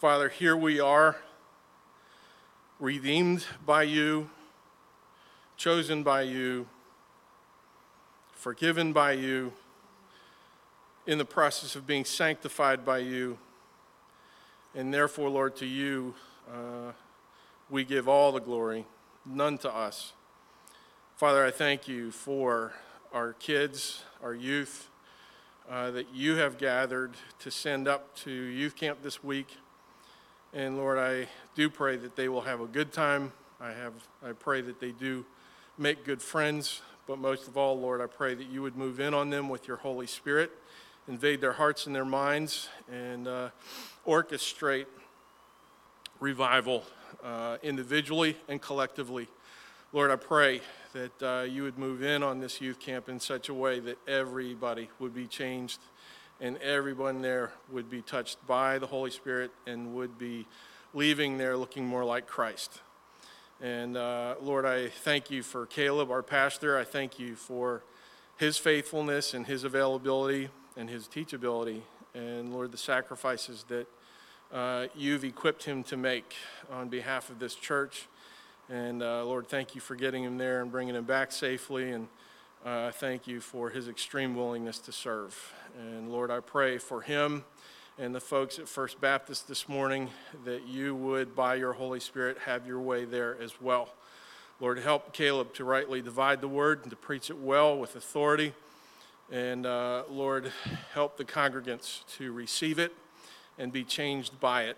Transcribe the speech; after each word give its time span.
Father, 0.00 0.30
here 0.30 0.56
we 0.56 0.80
are, 0.80 1.18
redeemed 2.78 3.44
by 3.66 3.82
you, 3.82 4.30
chosen 5.58 6.02
by 6.02 6.22
you, 6.22 6.66
forgiven 8.32 8.94
by 8.94 9.12
you, 9.12 9.52
in 11.06 11.18
the 11.18 11.24
process 11.26 11.76
of 11.76 11.86
being 11.86 12.06
sanctified 12.06 12.82
by 12.82 12.96
you. 12.96 13.36
And 14.74 14.94
therefore, 14.94 15.28
Lord, 15.28 15.54
to 15.56 15.66
you 15.66 16.14
uh, 16.50 16.92
we 17.68 17.84
give 17.84 18.08
all 18.08 18.32
the 18.32 18.40
glory, 18.40 18.86
none 19.26 19.58
to 19.58 19.70
us. 19.70 20.14
Father, 21.16 21.44
I 21.44 21.50
thank 21.50 21.86
you 21.86 22.10
for 22.10 22.72
our 23.12 23.34
kids, 23.34 24.02
our 24.22 24.32
youth, 24.32 24.88
uh, 25.68 25.90
that 25.90 26.14
you 26.14 26.36
have 26.36 26.56
gathered 26.56 27.12
to 27.40 27.50
send 27.50 27.86
up 27.86 28.16
to 28.20 28.30
youth 28.30 28.76
camp 28.76 29.02
this 29.02 29.22
week. 29.22 29.58
And 30.52 30.76
Lord, 30.76 30.98
I 30.98 31.28
do 31.54 31.70
pray 31.70 31.96
that 31.96 32.16
they 32.16 32.28
will 32.28 32.40
have 32.40 32.60
a 32.60 32.66
good 32.66 32.92
time. 32.92 33.32
I 33.60 33.70
have 33.70 33.92
I 34.20 34.32
pray 34.32 34.60
that 34.62 34.80
they 34.80 34.90
do 34.90 35.24
make 35.78 36.04
good 36.04 36.20
friends, 36.20 36.82
but 37.06 37.20
most 37.20 37.46
of 37.46 37.56
all, 37.56 37.78
Lord, 37.78 38.00
I 38.00 38.06
pray 38.06 38.34
that 38.34 38.48
you 38.48 38.60
would 38.62 38.76
move 38.76 38.98
in 38.98 39.14
on 39.14 39.30
them 39.30 39.48
with 39.48 39.68
your 39.68 39.76
Holy 39.76 40.08
Spirit, 40.08 40.50
invade 41.06 41.40
their 41.40 41.52
hearts 41.52 41.86
and 41.86 41.94
their 41.94 42.04
minds, 42.04 42.68
and 42.90 43.28
uh, 43.28 43.50
orchestrate 44.04 44.86
revival 46.18 46.82
uh, 47.22 47.58
individually 47.62 48.36
and 48.48 48.60
collectively. 48.60 49.28
Lord, 49.92 50.10
I 50.10 50.16
pray 50.16 50.62
that 50.94 51.22
uh, 51.22 51.44
you 51.44 51.62
would 51.62 51.78
move 51.78 52.02
in 52.02 52.24
on 52.24 52.40
this 52.40 52.60
youth 52.60 52.80
camp 52.80 53.08
in 53.08 53.20
such 53.20 53.48
a 53.48 53.54
way 53.54 53.78
that 53.78 53.98
everybody 54.08 54.90
would 54.98 55.14
be 55.14 55.28
changed 55.28 55.78
and 56.40 56.56
everyone 56.58 57.20
there 57.20 57.52
would 57.70 57.90
be 57.90 58.02
touched 58.02 58.44
by 58.46 58.78
the 58.78 58.86
Holy 58.86 59.10
Spirit 59.10 59.50
and 59.66 59.94
would 59.94 60.18
be 60.18 60.46
leaving 60.94 61.38
there 61.38 61.56
looking 61.56 61.86
more 61.86 62.04
like 62.04 62.26
Christ. 62.26 62.80
And 63.60 63.96
uh, 63.96 64.36
Lord, 64.40 64.64
I 64.64 64.88
thank 64.88 65.30
you 65.30 65.42
for 65.42 65.66
Caleb, 65.66 66.10
our 66.10 66.22
pastor. 66.22 66.78
I 66.78 66.84
thank 66.84 67.18
you 67.18 67.36
for 67.36 67.82
his 68.36 68.56
faithfulness 68.56 69.34
and 69.34 69.46
his 69.46 69.64
availability 69.64 70.48
and 70.76 70.88
his 70.88 71.06
teachability. 71.06 71.82
And 72.14 72.52
Lord, 72.54 72.72
the 72.72 72.78
sacrifices 72.78 73.66
that 73.68 73.86
uh, 74.52 74.86
you've 74.96 75.24
equipped 75.24 75.64
him 75.64 75.82
to 75.84 75.96
make 75.96 76.34
on 76.72 76.88
behalf 76.88 77.28
of 77.28 77.38
this 77.38 77.54
church. 77.54 78.08
And 78.70 79.02
uh, 79.02 79.24
Lord, 79.26 79.46
thank 79.46 79.74
you 79.74 79.80
for 79.80 79.94
getting 79.94 80.24
him 80.24 80.38
there 80.38 80.62
and 80.62 80.72
bringing 80.72 80.94
him 80.94 81.04
back 81.04 81.30
safely. 81.30 81.90
And 81.90 82.08
uh, 82.64 82.90
thank 82.92 83.26
you 83.26 83.40
for 83.40 83.70
his 83.70 83.88
extreme 83.88 84.34
willingness 84.36 84.78
to 84.80 84.92
serve. 84.92 85.54
And 85.78 86.12
Lord, 86.12 86.30
I 86.30 86.40
pray 86.40 86.76
for 86.76 87.00
him 87.00 87.44
and 87.98 88.14
the 88.14 88.20
folks 88.20 88.58
at 88.58 88.68
First 88.68 89.00
Baptist 89.00 89.48
this 89.48 89.68
morning 89.68 90.10
that 90.44 90.66
you 90.66 90.94
would, 90.94 91.34
by 91.34 91.54
your 91.54 91.72
Holy 91.72 92.00
Spirit, 92.00 92.36
have 92.44 92.66
your 92.66 92.80
way 92.80 93.04
there 93.06 93.40
as 93.40 93.60
well. 93.60 93.90
Lord, 94.60 94.78
help 94.78 95.14
Caleb 95.14 95.54
to 95.54 95.64
rightly 95.64 96.02
divide 96.02 96.42
the 96.42 96.48
word 96.48 96.80
and 96.82 96.90
to 96.90 96.96
preach 96.96 97.30
it 97.30 97.38
well 97.38 97.78
with 97.78 97.96
authority. 97.96 98.52
And 99.30 99.64
uh, 99.64 100.02
Lord, 100.10 100.52
help 100.92 101.16
the 101.16 101.24
congregants 101.24 102.04
to 102.18 102.30
receive 102.32 102.78
it 102.78 102.92
and 103.58 103.72
be 103.72 103.84
changed 103.84 104.38
by 104.38 104.64
it. 104.64 104.76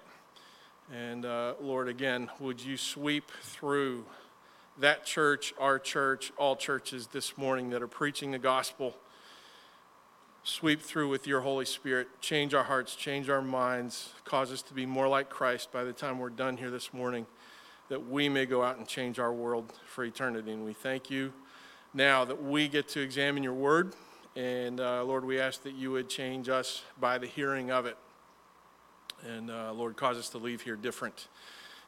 And 0.92 1.24
uh, 1.24 1.54
Lord, 1.60 1.88
again, 1.88 2.30
would 2.38 2.60
you 2.60 2.76
sweep 2.76 3.30
through 3.42 4.04
that 4.78 5.04
church, 5.04 5.52
our 5.58 5.78
church, 5.78 6.32
all 6.36 6.56
churches 6.56 7.08
this 7.08 7.36
morning 7.36 7.70
that 7.70 7.82
are 7.82 7.88
preaching 7.88 8.30
the 8.30 8.38
gospel? 8.38 8.96
sweep 10.44 10.82
through 10.82 11.08
with 11.08 11.26
your 11.26 11.40
Holy 11.40 11.64
Spirit, 11.64 12.08
change 12.20 12.52
our 12.52 12.64
hearts, 12.64 12.96
change 12.96 13.28
our 13.28 13.42
minds, 13.42 14.12
cause 14.24 14.50
us 14.50 14.62
to 14.62 14.74
be 14.74 14.84
more 14.84 15.06
like 15.06 15.30
Christ 15.30 15.70
by 15.70 15.84
the 15.84 15.92
time 15.92 16.18
we're 16.18 16.30
done 16.30 16.56
here 16.56 16.70
this 16.70 16.92
morning, 16.92 17.26
that 17.88 18.08
we 18.08 18.28
may 18.28 18.46
go 18.46 18.62
out 18.62 18.76
and 18.78 18.86
change 18.86 19.18
our 19.18 19.32
world 19.32 19.72
for 19.86 20.04
eternity. 20.04 20.50
And 20.50 20.64
we 20.64 20.72
thank 20.72 21.10
you 21.10 21.32
now 21.94 22.24
that 22.24 22.42
we 22.42 22.68
get 22.68 22.88
to 22.88 23.00
examine 23.00 23.42
your 23.42 23.54
word. 23.54 23.94
And 24.34 24.80
uh, 24.80 25.04
Lord, 25.04 25.24
we 25.24 25.38
ask 25.38 25.62
that 25.62 25.74
you 25.74 25.92
would 25.92 26.08
change 26.08 26.48
us 26.48 26.82
by 26.98 27.18
the 27.18 27.26
hearing 27.26 27.70
of 27.70 27.86
it. 27.86 27.96
And 29.24 29.50
uh, 29.50 29.72
Lord, 29.72 29.96
cause 29.96 30.18
us 30.18 30.28
to 30.30 30.38
leave 30.38 30.62
here 30.62 30.74
different. 30.74 31.28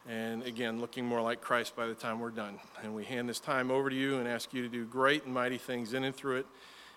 And 0.09 0.43
again, 0.43 0.81
looking 0.81 1.07
more 1.07 1.23
like 1.23 1.41
Christ 1.41 1.75
by 1.75 1.87
the 1.87 1.95
time 1.95 2.21
we're 2.21 2.31
done. 2.31 2.59
And 2.83 2.95
we 2.95 3.05
hand 3.05 3.29
this 3.29 3.41
time 3.41 3.71
over 3.71 3.89
to 3.89 3.97
you 3.97 4.19
and 4.19 4.29
ask 4.29 4.53
you 4.53 4.63
to 4.63 4.69
do 4.69 4.85
great 4.85 5.25
and 5.25 5.33
mighty 5.33 5.57
things 5.57 5.95
in 5.95 6.05
and 6.05 6.15
through 6.15 6.37
it. 6.37 6.47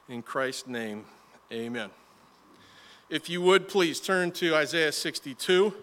In 0.09 0.22
Christ's 0.22 0.68
name, 0.68 1.06
Amen. 1.51 1.90
If 3.09 3.29
you 3.29 3.41
would 3.41 3.69
please 3.69 4.01
turn 4.01 4.31
to 4.31 4.53
Isaiah 4.53 4.91
62. 4.91 5.73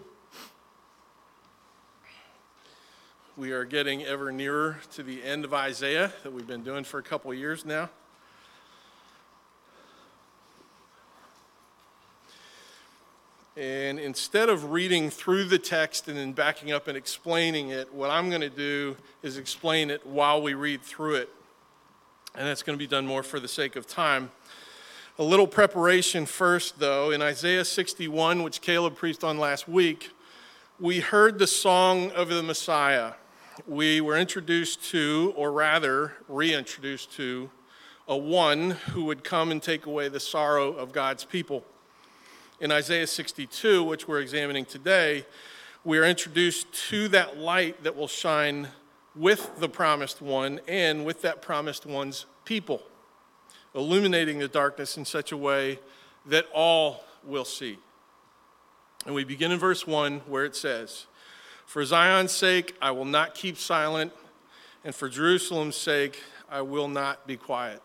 We 3.35 3.51
are 3.51 3.65
getting 3.65 4.03
ever 4.03 4.31
nearer 4.31 4.77
to 4.93 5.01
the 5.01 5.23
end 5.23 5.43
of 5.43 5.51
Isaiah 5.51 6.13
that 6.21 6.31
we've 6.31 6.45
been 6.45 6.63
doing 6.63 6.83
for 6.83 6.99
a 6.99 7.03
couple 7.03 7.33
years 7.33 7.65
now. 7.65 7.89
And 13.57 13.99
instead 13.99 14.49
of 14.49 14.71
reading 14.71 15.09
through 15.09 15.45
the 15.45 15.57
text 15.57 16.09
and 16.09 16.17
then 16.17 16.33
backing 16.33 16.73
up 16.73 16.89
and 16.89 16.97
explaining 16.97 17.69
it, 17.69 17.93
what 17.93 18.09
I'm 18.09 18.29
going 18.29 18.41
to 18.41 18.49
do 18.49 18.97
is 19.23 19.37
explain 19.37 19.89
it 19.89 20.05
while 20.05 20.41
we 20.41 20.53
read 20.53 20.81
through 20.81 21.15
it. 21.15 21.29
And 22.35 22.45
that's 22.45 22.63
going 22.63 22.77
to 22.77 22.83
be 22.83 22.87
done 22.87 23.07
more 23.07 23.23
for 23.23 23.39
the 23.39 23.47
sake 23.47 23.77
of 23.77 23.87
time. 23.87 24.31
A 25.17 25.23
little 25.23 25.47
preparation 25.47 26.25
first, 26.25 26.79
though. 26.79 27.11
In 27.11 27.21
Isaiah 27.21 27.63
61, 27.63 28.43
which 28.43 28.59
Caleb 28.59 28.97
preached 28.97 29.23
on 29.23 29.37
last 29.37 29.69
week, 29.69 30.11
we 30.77 30.99
heard 30.99 31.39
the 31.39 31.47
song 31.47 32.11
of 32.11 32.27
the 32.27 32.43
Messiah. 32.43 33.13
We 33.65 34.01
were 34.01 34.17
introduced 34.17 34.83
to, 34.89 35.33
or 35.37 35.53
rather, 35.53 36.11
reintroduced 36.27 37.13
to, 37.13 37.49
a 38.09 38.17
one 38.17 38.71
who 38.71 39.05
would 39.05 39.23
come 39.23 39.51
and 39.51 39.63
take 39.63 39.85
away 39.85 40.09
the 40.09 40.19
sorrow 40.19 40.73
of 40.73 40.91
God's 40.91 41.23
people. 41.23 41.63
In 42.61 42.71
Isaiah 42.71 43.05
62, 43.05 43.83
which 43.83 44.07
we're 44.07 44.21
examining 44.21 44.63
today, 44.63 45.25
we 45.83 45.97
are 45.97 46.05
introduced 46.05 46.71
to 46.89 47.09
that 47.09 47.37
light 47.37 47.83
that 47.83 47.97
will 47.97 48.07
shine 48.07 48.69
with 49.13 49.59
the 49.59 49.67
promised 49.67 50.21
one 50.21 50.61
and 50.65 51.05
with 51.05 51.21
that 51.23 51.41
promised 51.41 51.85
one's 51.85 52.25
people 52.45 52.81
illuminating 53.73 54.39
the 54.39 54.47
darkness 54.47 54.95
in 54.95 55.03
such 55.03 55.33
a 55.33 55.37
way 55.37 55.79
that 56.25 56.45
all 56.53 57.03
will 57.25 57.43
see. 57.43 57.77
And 59.05 59.13
we 59.13 59.25
begin 59.25 59.51
in 59.51 59.59
verse 59.59 59.85
1 59.85 60.21
where 60.21 60.45
it 60.45 60.55
says, 60.55 61.07
For 61.65 61.83
Zion's 61.83 62.31
sake, 62.31 62.73
I 62.81 62.91
will 62.91 63.03
not 63.03 63.35
keep 63.35 63.57
silent, 63.57 64.13
and 64.85 64.95
for 64.95 65.09
Jerusalem's 65.09 65.75
sake, 65.75 66.23
I 66.49 66.61
will 66.61 66.87
not 66.87 67.27
be 67.27 67.35
quiet. 67.35 67.81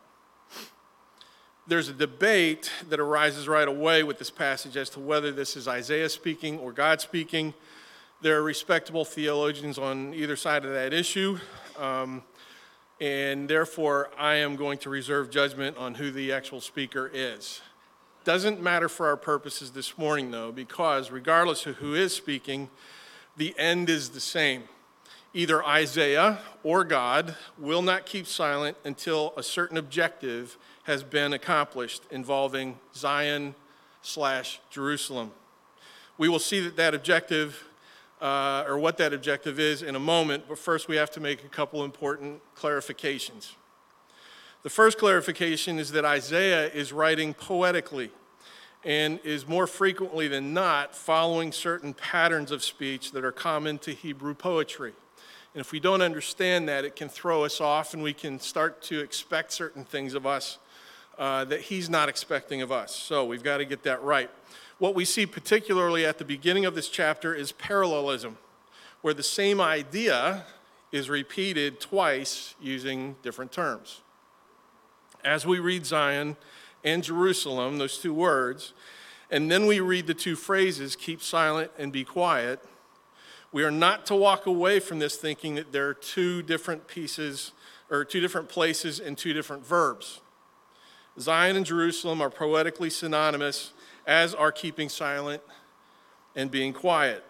There's 1.70 1.88
a 1.88 1.92
debate 1.92 2.68
that 2.88 2.98
arises 2.98 3.46
right 3.46 3.68
away 3.68 4.02
with 4.02 4.18
this 4.18 4.28
passage 4.28 4.76
as 4.76 4.90
to 4.90 4.98
whether 4.98 5.30
this 5.30 5.56
is 5.56 5.68
Isaiah 5.68 6.08
speaking 6.08 6.58
or 6.58 6.72
God 6.72 7.00
speaking. 7.00 7.54
There 8.20 8.36
are 8.38 8.42
respectable 8.42 9.04
theologians 9.04 9.78
on 9.78 10.12
either 10.12 10.34
side 10.34 10.64
of 10.64 10.72
that 10.72 10.92
issue. 10.92 11.38
Um, 11.78 12.24
and 13.00 13.48
therefore 13.48 14.10
I 14.18 14.34
am 14.34 14.56
going 14.56 14.78
to 14.78 14.90
reserve 14.90 15.30
judgment 15.30 15.76
on 15.76 15.94
who 15.94 16.10
the 16.10 16.32
actual 16.32 16.60
speaker 16.60 17.08
is. 17.14 17.60
Doesn't 18.24 18.60
matter 18.60 18.88
for 18.88 19.06
our 19.06 19.16
purposes 19.16 19.70
this 19.70 19.96
morning, 19.96 20.32
though, 20.32 20.50
because 20.50 21.12
regardless 21.12 21.66
of 21.66 21.76
who 21.76 21.94
is 21.94 22.12
speaking, 22.12 22.68
the 23.36 23.56
end 23.56 23.88
is 23.88 24.08
the 24.08 24.18
same. 24.18 24.64
Either 25.32 25.64
Isaiah 25.64 26.40
or 26.64 26.82
God 26.82 27.36
will 27.56 27.82
not 27.82 28.06
keep 28.06 28.26
silent 28.26 28.76
until 28.84 29.32
a 29.36 29.44
certain 29.44 29.76
objective 29.76 30.58
has 30.90 31.04
been 31.04 31.32
accomplished 31.32 32.02
involving 32.10 32.76
Zion 32.96 33.54
slash 34.02 34.58
Jerusalem. 34.70 35.30
We 36.18 36.28
will 36.28 36.40
see 36.40 36.58
that 36.58 36.74
that 36.78 36.96
objective 36.96 37.64
uh, 38.20 38.64
or 38.66 38.76
what 38.76 38.96
that 38.96 39.12
objective 39.12 39.60
is 39.60 39.82
in 39.82 39.94
a 39.94 40.00
moment, 40.00 40.46
but 40.48 40.58
first 40.58 40.88
we 40.88 40.96
have 40.96 41.12
to 41.12 41.20
make 41.20 41.44
a 41.44 41.48
couple 41.48 41.84
important 41.84 42.42
clarifications. 42.56 43.52
The 44.64 44.68
first 44.68 44.98
clarification 44.98 45.78
is 45.78 45.92
that 45.92 46.04
Isaiah 46.04 46.66
is 46.66 46.92
writing 46.92 47.34
poetically 47.34 48.10
and 48.84 49.20
is 49.22 49.46
more 49.46 49.68
frequently 49.68 50.26
than 50.26 50.52
not 50.52 50.96
following 50.96 51.52
certain 51.52 51.94
patterns 51.94 52.50
of 52.50 52.64
speech 52.64 53.12
that 53.12 53.24
are 53.24 53.30
common 53.30 53.78
to 53.78 53.92
Hebrew 53.92 54.34
poetry. 54.34 54.92
And 55.54 55.60
if 55.60 55.70
we 55.70 55.78
don't 55.78 56.02
understand 56.02 56.68
that, 56.68 56.84
it 56.84 56.96
can 56.96 57.08
throw 57.08 57.44
us 57.44 57.60
off 57.60 57.94
and 57.94 58.02
we 58.02 58.12
can 58.12 58.40
start 58.40 58.82
to 58.82 58.98
expect 58.98 59.52
certain 59.52 59.84
things 59.84 60.14
of 60.14 60.26
us 60.26 60.58
uh, 61.20 61.44
that 61.44 61.60
he's 61.60 61.90
not 61.90 62.08
expecting 62.08 62.62
of 62.62 62.72
us. 62.72 62.96
So 62.96 63.26
we've 63.26 63.42
got 63.42 63.58
to 63.58 63.66
get 63.66 63.82
that 63.82 64.02
right. 64.02 64.30
What 64.78 64.94
we 64.94 65.04
see 65.04 65.26
particularly 65.26 66.06
at 66.06 66.16
the 66.16 66.24
beginning 66.24 66.64
of 66.64 66.74
this 66.74 66.88
chapter 66.88 67.34
is 67.34 67.52
parallelism, 67.52 68.38
where 69.02 69.12
the 69.12 69.22
same 69.22 69.60
idea 69.60 70.46
is 70.90 71.10
repeated 71.10 71.78
twice 71.78 72.54
using 72.58 73.16
different 73.22 73.52
terms. 73.52 74.00
As 75.22 75.46
we 75.46 75.58
read 75.58 75.84
Zion 75.84 76.38
and 76.82 77.04
Jerusalem, 77.04 77.76
those 77.76 77.98
two 77.98 78.14
words, 78.14 78.72
and 79.30 79.50
then 79.50 79.66
we 79.66 79.78
read 79.78 80.06
the 80.06 80.14
two 80.14 80.36
phrases, 80.36 80.96
keep 80.96 81.20
silent 81.20 81.70
and 81.78 81.92
be 81.92 82.02
quiet, 82.02 82.64
we 83.52 83.62
are 83.62 83.70
not 83.70 84.06
to 84.06 84.14
walk 84.14 84.46
away 84.46 84.80
from 84.80 85.00
this 85.00 85.16
thinking 85.16 85.56
that 85.56 85.70
there 85.70 85.86
are 85.86 85.94
two 85.94 86.40
different 86.40 86.88
pieces 86.88 87.52
or 87.90 88.06
two 88.06 88.20
different 88.20 88.48
places 88.48 88.98
and 88.98 89.18
two 89.18 89.34
different 89.34 89.66
verbs. 89.66 90.20
Zion 91.18 91.56
and 91.56 91.66
Jerusalem 91.66 92.20
are 92.20 92.30
poetically 92.30 92.90
synonymous, 92.90 93.72
as 94.06 94.34
are 94.34 94.52
keeping 94.52 94.88
silent 94.88 95.42
and 96.36 96.50
being 96.50 96.72
quiet. 96.72 97.24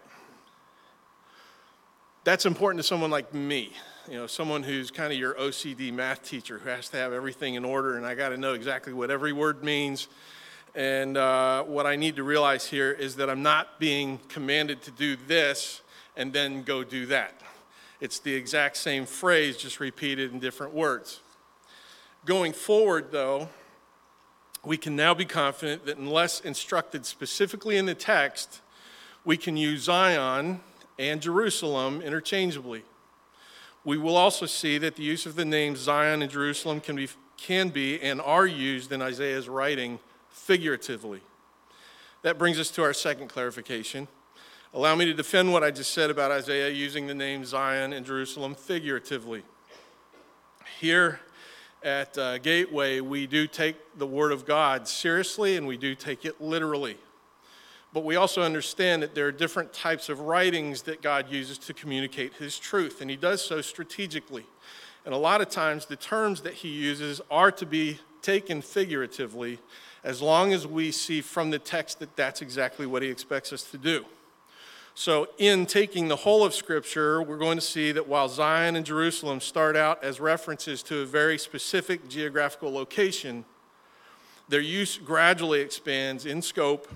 That's 2.23 2.45
important 2.45 2.79
to 2.81 2.87
someone 2.87 3.09
like 3.09 3.33
me, 3.33 3.73
you 4.07 4.15
know, 4.15 4.27
someone 4.27 4.61
who's 4.61 4.91
kind 4.91 5.11
of 5.11 5.17
your 5.17 5.33
OCD 5.33 5.91
math 5.91 6.23
teacher 6.23 6.59
who 6.59 6.69
has 6.69 6.89
to 6.89 6.97
have 6.97 7.13
everything 7.13 7.55
in 7.55 7.65
order, 7.65 7.97
and 7.97 8.05
I 8.05 8.13
got 8.13 8.29
to 8.29 8.37
know 8.37 8.53
exactly 8.53 8.93
what 8.93 9.09
every 9.09 9.33
word 9.33 9.63
means. 9.63 10.07
And 10.75 11.17
uh, 11.17 11.63
what 11.63 11.85
I 11.85 11.95
need 11.95 12.15
to 12.15 12.23
realize 12.23 12.67
here 12.67 12.91
is 12.91 13.15
that 13.17 13.29
I'm 13.29 13.43
not 13.43 13.79
being 13.79 14.19
commanded 14.29 14.81
to 14.83 14.91
do 14.91 15.17
this 15.27 15.81
and 16.15 16.31
then 16.31 16.63
go 16.63 16.83
do 16.83 17.07
that. 17.07 17.41
It's 17.99 18.19
the 18.19 18.33
exact 18.33 18.77
same 18.77 19.05
phrase, 19.05 19.57
just 19.57 19.79
repeated 19.79 20.31
in 20.31 20.39
different 20.39 20.73
words. 20.73 21.19
Going 22.25 22.53
forward, 22.53 23.11
though, 23.11 23.49
we 24.63 24.77
can 24.77 24.95
now 24.95 25.13
be 25.13 25.25
confident 25.25 25.85
that 25.85 25.97
unless 25.97 26.39
instructed 26.41 27.05
specifically 27.05 27.77
in 27.77 27.85
the 27.85 27.95
text, 27.95 28.61
we 29.25 29.37
can 29.37 29.57
use 29.57 29.83
Zion 29.83 30.61
and 30.99 31.21
Jerusalem 31.21 32.01
interchangeably. 32.01 32.83
We 33.83 33.97
will 33.97 34.15
also 34.15 34.45
see 34.45 34.77
that 34.77 34.95
the 34.95 35.03
use 35.03 35.25
of 35.25 35.35
the 35.35 35.45
names 35.45 35.79
Zion 35.79 36.21
and 36.21 36.31
Jerusalem 36.31 36.79
can 36.79 36.95
be, 36.95 37.09
can 37.37 37.69
be 37.69 37.99
and 37.99 38.21
are 38.21 38.45
used 38.45 38.91
in 38.91 39.01
Isaiah's 39.01 39.49
writing 39.49 39.99
figuratively. 40.29 41.21
That 42.21 42.37
brings 42.37 42.59
us 42.59 42.69
to 42.71 42.83
our 42.83 42.93
second 42.93 43.29
clarification. 43.29 44.07
Allow 44.73 44.95
me 44.95 45.05
to 45.05 45.13
defend 45.13 45.51
what 45.51 45.63
I 45.63 45.71
just 45.71 45.91
said 45.91 46.11
about 46.11 46.31
Isaiah 46.31 46.69
using 46.69 47.07
the 47.07 47.15
name 47.15 47.43
Zion 47.43 47.93
and 47.93 48.05
Jerusalem 48.05 48.53
figuratively. 48.53 49.43
Here 50.79 51.19
at 51.83 52.17
uh, 52.17 52.37
Gateway, 52.37 52.99
we 52.99 53.27
do 53.27 53.47
take 53.47 53.75
the 53.97 54.05
Word 54.05 54.31
of 54.31 54.45
God 54.45 54.87
seriously 54.87 55.57
and 55.57 55.65
we 55.65 55.77
do 55.77 55.95
take 55.95 56.25
it 56.25 56.39
literally. 56.39 56.97
But 57.93 58.05
we 58.05 58.15
also 58.15 58.41
understand 58.41 59.03
that 59.03 59.15
there 59.15 59.27
are 59.27 59.31
different 59.31 59.73
types 59.73 60.07
of 60.07 60.21
writings 60.21 60.83
that 60.83 61.01
God 61.01 61.29
uses 61.29 61.57
to 61.59 61.73
communicate 61.73 62.33
His 62.35 62.57
truth, 62.57 63.01
and 63.01 63.09
He 63.09 63.17
does 63.17 63.43
so 63.43 63.61
strategically. 63.61 64.45
And 65.03 65.13
a 65.13 65.17
lot 65.17 65.41
of 65.41 65.49
times, 65.49 65.87
the 65.87 65.95
terms 65.95 66.41
that 66.41 66.53
He 66.53 66.69
uses 66.69 67.19
are 67.29 67.51
to 67.51 67.65
be 67.65 67.99
taken 68.21 68.61
figuratively 68.61 69.59
as 70.03 70.21
long 70.21 70.53
as 70.53 70.65
we 70.65 70.91
see 70.91 71.21
from 71.21 71.49
the 71.49 71.59
text 71.59 71.99
that 71.99 72.15
that's 72.15 72.41
exactly 72.41 72.85
what 72.85 73.01
He 73.01 73.09
expects 73.09 73.51
us 73.51 73.63
to 73.71 73.77
do. 73.77 74.05
So, 74.93 75.29
in 75.37 75.65
taking 75.67 76.09
the 76.09 76.17
whole 76.17 76.43
of 76.43 76.53
Scripture, 76.53 77.23
we're 77.23 77.37
going 77.37 77.57
to 77.57 77.61
see 77.63 77.93
that 77.93 78.07
while 78.07 78.27
Zion 78.27 78.75
and 78.75 78.85
Jerusalem 78.85 79.39
start 79.39 79.77
out 79.77 80.03
as 80.03 80.19
references 80.19 80.83
to 80.83 80.99
a 80.99 81.05
very 81.05 81.37
specific 81.37 82.09
geographical 82.09 82.71
location, 82.71 83.45
their 84.49 84.59
use 84.59 84.97
gradually 84.97 85.61
expands 85.61 86.25
in 86.25 86.41
scope 86.41 86.89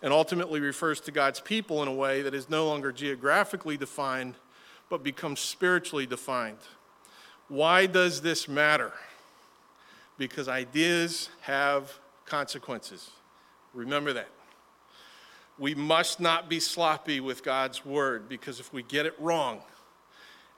and 0.00 0.12
ultimately 0.12 0.60
refers 0.60 1.00
to 1.00 1.10
God's 1.10 1.40
people 1.40 1.82
in 1.82 1.88
a 1.88 1.92
way 1.92 2.22
that 2.22 2.34
is 2.34 2.48
no 2.48 2.66
longer 2.66 2.92
geographically 2.92 3.76
defined, 3.76 4.36
but 4.88 5.02
becomes 5.02 5.40
spiritually 5.40 6.06
defined. 6.06 6.58
Why 7.48 7.86
does 7.86 8.20
this 8.22 8.46
matter? 8.46 8.92
Because 10.18 10.46
ideas 10.48 11.30
have 11.40 11.98
consequences. 12.26 13.10
Remember 13.74 14.12
that 14.12 14.28
we 15.60 15.74
must 15.74 16.20
not 16.20 16.48
be 16.48 16.58
sloppy 16.58 17.20
with 17.20 17.44
God's 17.44 17.84
word 17.84 18.30
because 18.30 18.60
if 18.60 18.72
we 18.72 18.82
get 18.82 19.04
it 19.04 19.14
wrong 19.20 19.60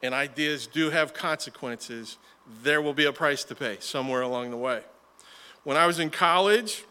and 0.01 0.15
ideas 0.15 0.69
do 0.69 0.91
have 0.91 1.13
consequences, 1.13 2.19
there 2.63 2.81
will 2.81 2.95
be 2.95 3.05
a 3.05 3.13
price 3.13 3.43
to 3.45 3.57
pay 3.57 3.79
somewhere 3.81 4.23
along 4.23 4.51
the 4.51 4.57
way. 4.57 4.83
When 5.65 5.77
I 5.77 5.89
was 5.89 5.99
in 5.99 6.11
college, 6.11 6.85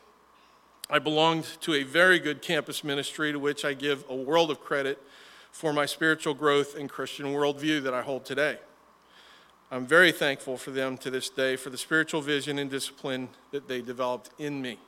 I 0.90 1.00
belonged 1.00 1.46
to 1.62 1.74
a 1.74 1.84
very 1.84 2.20
good 2.20 2.42
campus 2.42 2.84
ministry 2.84 3.32
to 3.32 3.40
which 3.40 3.64
I 3.64 3.74
give 3.74 4.04
a 4.10 4.16
world 4.16 4.52
of 4.52 4.60
credit 4.60 5.02
for 5.54 5.72
my 5.72 5.86
spiritual 5.86 6.34
growth 6.34 6.76
and 6.78 6.90
Christian 6.90 7.28
worldview 7.28 7.82
that 7.84 7.94
I 7.94 8.02
hold 8.02 8.26
today. 8.26 8.58
I'm 9.72 9.86
very 9.86 10.12
thankful 10.12 10.58
for 10.58 10.72
them 10.72 10.98
to 10.98 11.10
this 11.10 11.30
day 11.30 11.56
for 11.56 11.70
the 11.70 11.78
spiritual 11.78 12.20
vision 12.20 12.60
and 12.60 12.70
discipline 12.70 13.30
that 13.52 13.70
they 13.70 13.82
developed 13.82 14.32
in 14.38 14.62
me. 14.62 14.80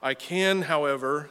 I 0.00 0.14
can, 0.14 0.62
however, 0.62 1.30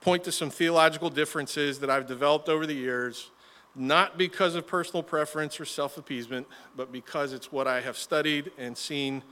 point 0.00 0.24
to 0.24 0.32
some 0.32 0.50
theological 0.50 1.10
differences 1.10 1.80
that 1.80 1.90
I've 1.90 2.06
developed 2.06 2.48
over 2.48 2.66
the 2.66 2.74
years, 2.74 3.30
not 3.74 4.16
because 4.16 4.54
of 4.54 4.66
personal 4.66 5.02
preference 5.02 5.60
or 5.60 5.64
self 5.64 5.98
appeasement, 5.98 6.46
but 6.76 6.92
because 6.92 7.32
it's 7.32 7.50
what 7.52 7.66
I 7.66 7.80
have 7.80 7.96
studied 7.96 8.50
and 8.58 8.76
seen 8.76 9.22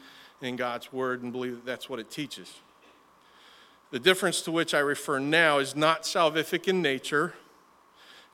in 0.40 0.56
God's 0.56 0.92
Word 0.92 1.22
and 1.22 1.32
believe 1.32 1.56
that 1.56 1.66
that's 1.66 1.88
what 1.88 1.98
it 1.98 2.10
teaches. 2.10 2.52
The 3.90 3.98
difference 3.98 4.42
to 4.42 4.50
which 4.50 4.74
I 4.74 4.80
refer 4.80 5.18
now 5.18 5.58
is 5.58 5.76
not 5.76 6.02
salvific 6.02 6.68
in 6.68 6.82
nature. 6.82 7.34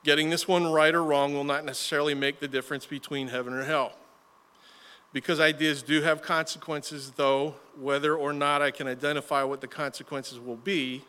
Getting 0.03 0.29
this 0.29 0.47
one 0.47 0.67
right 0.67 0.93
or 0.93 1.03
wrong 1.03 1.33
will 1.33 1.43
not 1.43 1.63
necessarily 1.63 2.13
make 2.13 2.39
the 2.39 2.47
difference 2.47 2.85
between 2.85 3.29
heaven 3.29 3.53
or 3.53 3.63
hell. 3.63 3.93
Because 5.13 5.39
ideas 5.39 5.83
do 5.83 6.01
have 6.01 6.21
consequences, 6.21 7.11
though, 7.11 7.55
whether 7.79 8.15
or 8.15 8.33
not 8.33 8.61
I 8.61 8.71
can 8.71 8.87
identify 8.87 9.43
what 9.43 9.61
the 9.61 9.67
consequences 9.67 10.39
will 10.39 10.57
be, 10.57 11.03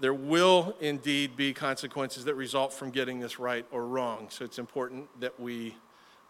there 0.00 0.14
will 0.14 0.76
indeed 0.80 1.36
be 1.36 1.52
consequences 1.52 2.24
that 2.24 2.34
result 2.34 2.72
from 2.72 2.90
getting 2.90 3.18
this 3.20 3.38
right 3.38 3.66
or 3.70 3.86
wrong. 3.86 4.28
So 4.30 4.44
it's 4.44 4.58
important 4.58 5.08
that 5.20 5.38
we 5.40 5.74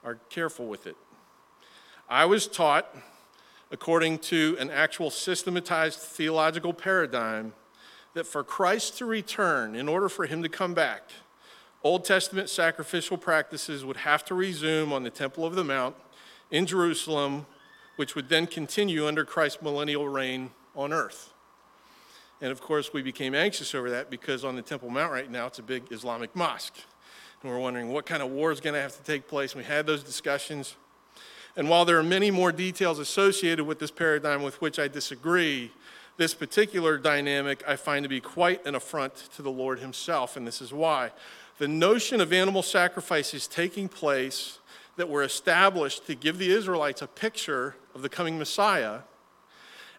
are 0.04 0.16
careful 0.30 0.66
with 0.66 0.86
it. 0.86 0.96
I 2.08 2.24
was 2.24 2.46
taught, 2.46 2.94
according 3.70 4.20
to 4.20 4.56
an 4.58 4.70
actual 4.70 5.10
systematized 5.10 5.98
theological 5.98 6.72
paradigm, 6.72 7.52
that 8.14 8.26
for 8.26 8.42
Christ 8.42 8.96
to 8.98 9.04
return, 9.04 9.76
in 9.76 9.88
order 9.88 10.08
for 10.08 10.24
him 10.24 10.42
to 10.42 10.48
come 10.48 10.72
back, 10.72 11.10
Old 11.84 12.04
Testament 12.04 12.48
sacrificial 12.48 13.18
practices 13.18 13.84
would 13.84 13.98
have 13.98 14.24
to 14.24 14.34
resume 14.34 14.92
on 14.92 15.02
the 15.02 15.10
Temple 15.10 15.44
of 15.44 15.54
the 15.54 15.62
Mount 15.62 15.94
in 16.50 16.66
Jerusalem, 16.66 17.46
which 17.96 18.14
would 18.14 18.28
then 18.28 18.46
continue 18.46 19.06
under 19.06 19.24
Christ's 19.24 19.62
millennial 19.62 20.08
reign 20.08 20.50
on 20.74 20.92
earth. 20.92 21.34
And 22.40 22.52
of 22.52 22.60
course, 22.60 22.92
we 22.92 23.02
became 23.02 23.34
anxious 23.34 23.74
over 23.74 23.90
that 23.90 24.10
because 24.10 24.44
on 24.44 24.54
the 24.54 24.62
Temple 24.62 24.90
Mount 24.90 25.12
right 25.12 25.30
now, 25.30 25.46
it's 25.46 25.58
a 25.58 25.62
big 25.62 25.84
Islamic 25.90 26.34
mosque. 26.36 26.76
And 27.42 27.50
we're 27.50 27.58
wondering 27.58 27.92
what 27.92 28.06
kind 28.06 28.22
of 28.22 28.30
war 28.30 28.52
is 28.52 28.60
going 28.60 28.74
to 28.74 28.80
have 28.80 28.96
to 28.96 29.02
take 29.02 29.28
place. 29.28 29.52
And 29.52 29.62
we 29.62 29.66
had 29.66 29.86
those 29.86 30.02
discussions. 30.02 30.76
And 31.56 31.68
while 31.68 31.84
there 31.84 31.98
are 31.98 32.04
many 32.04 32.30
more 32.30 32.52
details 32.52 32.98
associated 32.98 33.64
with 33.64 33.78
this 33.78 33.90
paradigm 33.90 34.42
with 34.42 34.60
which 34.60 34.78
I 34.78 34.88
disagree, 34.88 35.72
this 36.16 36.34
particular 36.34 36.98
dynamic 36.98 37.62
I 37.66 37.76
find 37.76 38.02
to 38.02 38.08
be 38.08 38.20
quite 38.20 38.64
an 38.66 38.74
affront 38.74 39.14
to 39.36 39.42
the 39.42 39.50
Lord 39.50 39.80
Himself. 39.80 40.36
And 40.36 40.46
this 40.46 40.60
is 40.60 40.72
why. 40.72 41.10
The 41.58 41.68
notion 41.68 42.20
of 42.20 42.32
animal 42.32 42.62
sacrifices 42.62 43.48
taking 43.48 43.88
place 43.88 44.58
that 44.96 45.08
were 45.08 45.22
established 45.22 46.06
to 46.06 46.14
give 46.14 46.38
the 46.38 46.50
Israelites 46.50 47.02
a 47.02 47.06
picture 47.06 47.76
of 47.94 48.02
the 48.02 48.08
coming 48.08 48.38
Messiah 48.38 49.00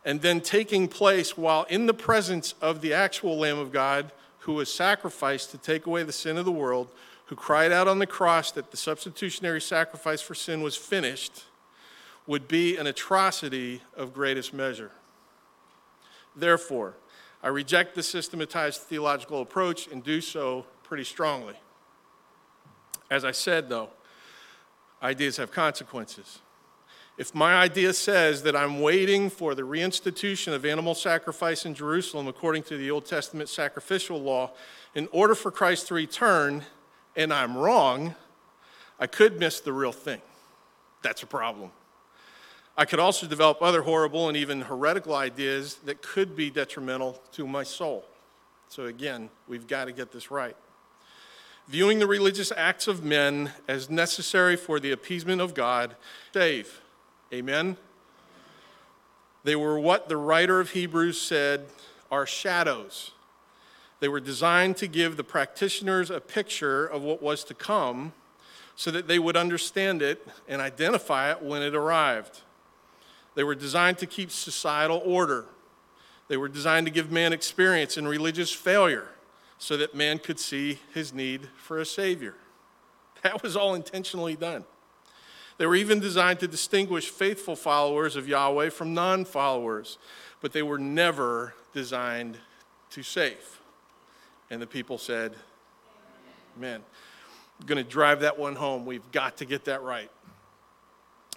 and 0.10 0.24
then 0.24 0.42
taking 0.42 0.88
place 0.88 1.38
while 1.38 1.66
in 1.70 1.86
the 1.86 1.94
presence 1.94 2.56
of 2.62 2.82
the 2.82 2.92
actual 2.92 3.38
Lamb 3.38 3.60
of 3.60 3.72
God 3.72 4.12
who 4.40 4.54
was 4.54 4.74
sacrificed 4.74 5.52
to 5.52 5.60
take 5.60 5.86
away 5.86 6.02
the 6.02 6.12
sin 6.12 6.36
of 6.36 6.46
the 6.46 6.52
world, 6.52 6.88
who 7.26 7.36
cried 7.36 7.72
out 7.72 7.88
on 7.88 8.00
the 8.00 8.08
cross 8.08 8.50
that 8.54 8.72
the 8.72 8.76
substitutionary 8.78 9.62
sacrifice 9.62 10.20
for 10.20 10.34
sin 10.34 10.64
was 10.64 10.76
finished, 10.76 11.44
would 12.26 12.48
be 12.48 12.76
an 12.76 12.88
atrocity 12.88 13.84
of 13.96 14.12
greatest 14.12 14.52
measure. 14.52 14.90
Therefore, 16.36 16.96
I 17.44 17.50
reject 17.50 17.94
the 17.94 18.02
systematized 18.02 18.82
theological 18.82 19.44
approach 19.44 19.86
and 19.86 20.04
do 20.04 20.22
so 20.22 20.66
pretty 20.82 21.04
strongly. 21.04 21.54
As 23.12 23.24
I 23.24 23.30
said, 23.30 23.70
though, 23.70 23.92
ideas 25.04 25.38
have 25.38 25.52
consequences. 25.52 26.40
If 27.20 27.36
my 27.36 27.56
idea 27.56 27.92
says 27.92 28.44
that 28.44 28.56
I'm 28.56 28.80
waiting 28.80 29.30
for 29.30 29.54
the 29.54 29.64
reinstitution 29.64 30.54
of 30.54 30.64
animal 30.64 30.96
sacrifice 30.96 31.66
in 31.66 31.74
Jerusalem 31.74 32.30
according 32.30 32.64
to 32.64 32.78
the 32.78 32.90
Old 32.90 33.06
Testament 33.06 33.50
sacrificial 33.50 34.22
law 34.22 34.52
in 34.96 35.10
order 35.12 35.36
for 35.36 35.52
Christ 35.52 35.90
to 35.90 35.96
return, 35.96 36.64
and 37.18 37.34
I'm 37.34 37.58
wrong, 37.58 38.16
I 39.02 39.08
could 39.08 39.38
miss 39.38 39.60
the 39.60 39.74
real 39.74 39.92
thing. 39.92 40.22
That's 41.02 41.22
a 41.22 41.26
problem. 41.26 41.72
I 42.78 42.86
could 42.86 43.00
also 43.00 43.28
develop 43.28 43.62
other 43.62 43.82
horrible 43.82 44.30
and 44.30 44.38
even 44.38 44.62
heretical 44.62 45.14
ideas 45.14 45.76
that 45.84 46.02
could 46.02 46.38
be 46.38 46.50
detrimental 46.50 47.22
to 47.34 47.46
my 47.46 47.64
soul. 47.64 48.06
So, 48.70 48.86
again, 48.86 49.30
we've 49.46 49.68
got 49.68 49.86
to 49.86 49.92
get 49.92 50.14
this 50.14 50.32
right. 50.32 50.56
Viewing 51.68 52.00
the 52.00 52.08
religious 52.08 52.54
acts 52.56 52.88
of 52.88 53.04
men 53.04 53.52
as 53.68 53.90
necessary 53.90 54.56
for 54.56 54.80
the 54.80 54.94
appeasement 54.94 55.42
of 55.42 55.54
God, 55.54 55.98
save 56.34 56.80
Amen? 57.34 57.78
They 59.44 59.56
were 59.56 59.80
what 59.80 60.10
the 60.10 60.18
writer 60.18 60.60
of 60.60 60.72
Hebrews 60.72 61.20
said 61.22 61.68
are 62.12 62.26
shadows 62.26 63.12
They 64.00 64.08
were 64.08 64.20
designed 64.20 64.78
to 64.78 64.88
give 64.88 65.18
the 65.18 65.24
practitioners 65.24 66.10
a 66.10 66.20
picture 66.22 66.86
of 66.86 67.04
what 67.04 67.22
was 67.22 67.44
to 67.46 67.54
come 67.54 68.14
so 68.76 68.92
that 68.92 69.08
they 69.08 69.20
would 69.20 69.36
understand 69.36 70.02
it 70.02 70.26
and 70.48 70.62
identify 70.62 71.32
it 71.32 71.42
when 71.42 71.62
it 71.62 71.76
arrived. 71.76 72.42
They 73.36 73.44
were 73.44 73.56
designed 73.56 73.98
to 74.00 74.06
keep 74.06 74.32
societal 74.32 75.02
order. 75.06 75.46
They 76.30 76.38
were 76.38 76.48
designed 76.48 76.88
to 76.88 76.92
give 76.92 77.12
man 77.12 77.34
experience 77.34 77.98
in 77.98 78.08
religious 78.08 78.52
failure 78.52 79.10
so 79.58 79.76
that 79.78 79.94
man 79.94 80.18
could 80.18 80.40
see 80.40 80.80
his 80.94 81.14
need 81.14 81.50
for 81.58 81.80
a 81.80 81.86
Savior. 81.86 82.36
That 83.24 83.44
was 83.44 83.58
all 83.58 83.76
intentionally 83.76 84.38
done. 84.38 84.64
They 85.60 85.66
were 85.66 85.76
even 85.76 86.00
designed 86.00 86.40
to 86.40 86.48
distinguish 86.48 87.10
faithful 87.10 87.58
followers 87.58 88.16
of 88.16 88.30
Yahweh 88.30 88.70
from 88.70 88.94
non 88.94 89.26
followers, 89.26 89.98
but 90.40 90.54
they 90.54 90.64
were 90.64 90.80
never 90.80 91.54
designed 91.74 92.38
to 92.92 93.04
save. 93.04 93.60
And 94.50 94.62
the 94.62 94.68
people 94.68 94.98
said, 94.98 95.36
Amen. 96.58 96.82
I'm 97.60 97.66
going 97.66 97.84
to 97.84 97.90
drive 97.90 98.22
that 98.22 98.40
one 98.40 98.56
home. 98.56 98.86
We've 98.86 99.12
got 99.12 99.36
to 99.38 99.46
get 99.46 99.66
that 99.66 99.84
right. 99.84 100.10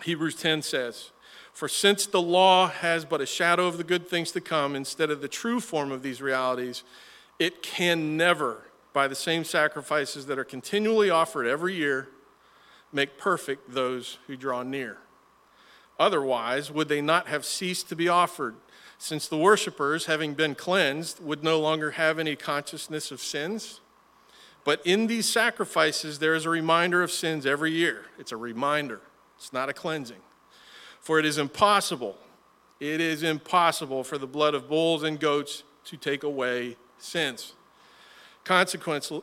Hebrews 0.04 0.36
10 0.36 0.62
says, 0.62 1.10
For 1.52 1.66
since 1.66 2.06
the 2.06 2.22
law 2.22 2.68
has 2.68 3.04
but 3.04 3.20
a 3.20 3.26
shadow 3.26 3.66
of 3.66 3.76
the 3.76 3.84
good 3.84 4.06
things 4.06 4.30
to 4.32 4.40
come 4.40 4.76
instead 4.76 5.10
of 5.10 5.20
the 5.20 5.26
true 5.26 5.58
form 5.58 5.90
of 5.90 6.04
these 6.04 6.22
realities, 6.22 6.84
it 7.40 7.60
can 7.60 8.16
never, 8.16 8.62
by 8.92 9.08
the 9.08 9.16
same 9.16 9.42
sacrifices 9.42 10.26
that 10.26 10.38
are 10.38 10.44
continually 10.44 11.10
offered 11.10 11.48
every 11.48 11.74
year, 11.74 12.08
make 12.92 13.18
perfect 13.18 13.72
those 13.72 14.18
who 14.26 14.36
draw 14.36 14.62
near. 14.62 14.98
Otherwise, 15.98 16.70
would 16.70 16.88
they 16.88 17.00
not 17.00 17.28
have 17.28 17.44
ceased 17.44 17.88
to 17.88 17.96
be 17.96 18.08
offered, 18.08 18.56
since 18.98 19.28
the 19.28 19.36
worshippers, 19.36 20.06
having 20.06 20.34
been 20.34 20.54
cleansed, 20.54 21.22
would 21.22 21.42
no 21.42 21.58
longer 21.58 21.92
have 21.92 22.18
any 22.18 22.36
consciousness 22.36 23.10
of 23.10 23.20
sins? 23.20 23.80
But 24.64 24.80
in 24.84 25.06
these 25.06 25.28
sacrifices, 25.28 26.18
there 26.18 26.34
is 26.34 26.44
a 26.44 26.50
reminder 26.50 27.02
of 27.02 27.10
sins 27.10 27.46
every 27.46 27.72
year. 27.72 28.06
It's 28.18 28.32
a 28.32 28.36
reminder, 28.36 29.00
it's 29.36 29.52
not 29.52 29.68
a 29.68 29.72
cleansing. 29.72 30.20
For 31.00 31.18
it 31.18 31.24
is 31.24 31.36
impossible, 31.36 32.16
it 32.78 33.00
is 33.00 33.22
impossible 33.22 34.04
for 34.04 34.18
the 34.18 34.26
blood 34.26 34.54
of 34.54 34.68
bulls 34.68 35.02
and 35.02 35.18
goats 35.18 35.64
to 35.84 35.96
take 35.96 36.22
away 36.22 36.76
sins. 36.98 37.54
Consequently, 38.44 39.22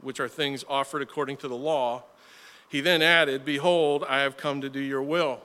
which 0.00 0.20
are 0.20 0.28
things 0.28 0.64
offered 0.68 1.02
according 1.02 1.38
to 1.38 1.48
the 1.48 1.56
law, 1.56 2.04
he 2.68 2.80
then 2.80 3.02
added, 3.02 3.44
Behold, 3.44 4.04
I 4.08 4.20
have 4.20 4.36
come 4.36 4.60
to 4.60 4.68
do 4.68 4.80
your 4.80 5.02
will. 5.02 5.40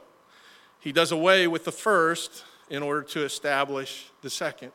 He 0.80 0.92
does 0.92 1.12
away 1.12 1.48
with 1.48 1.66
the 1.66 1.72
first 1.72 2.44
in 2.70 2.82
order 2.82 3.04
to 3.04 3.24
establish 3.24 4.10
the 4.22 4.30
second. 4.30 4.72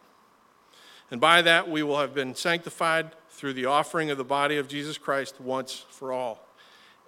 And 1.10 1.20
by 1.20 1.42
that, 1.42 1.68
we 1.68 1.82
will 1.82 1.98
have 1.98 2.14
been 2.14 2.34
sanctified 2.34 3.10
through 3.30 3.54
the 3.54 3.66
offering 3.66 4.10
of 4.10 4.18
the 4.18 4.24
body 4.24 4.56
of 4.56 4.68
Jesus 4.68 4.98
Christ 4.98 5.40
once 5.40 5.84
for 5.90 6.12
all. 6.12 6.40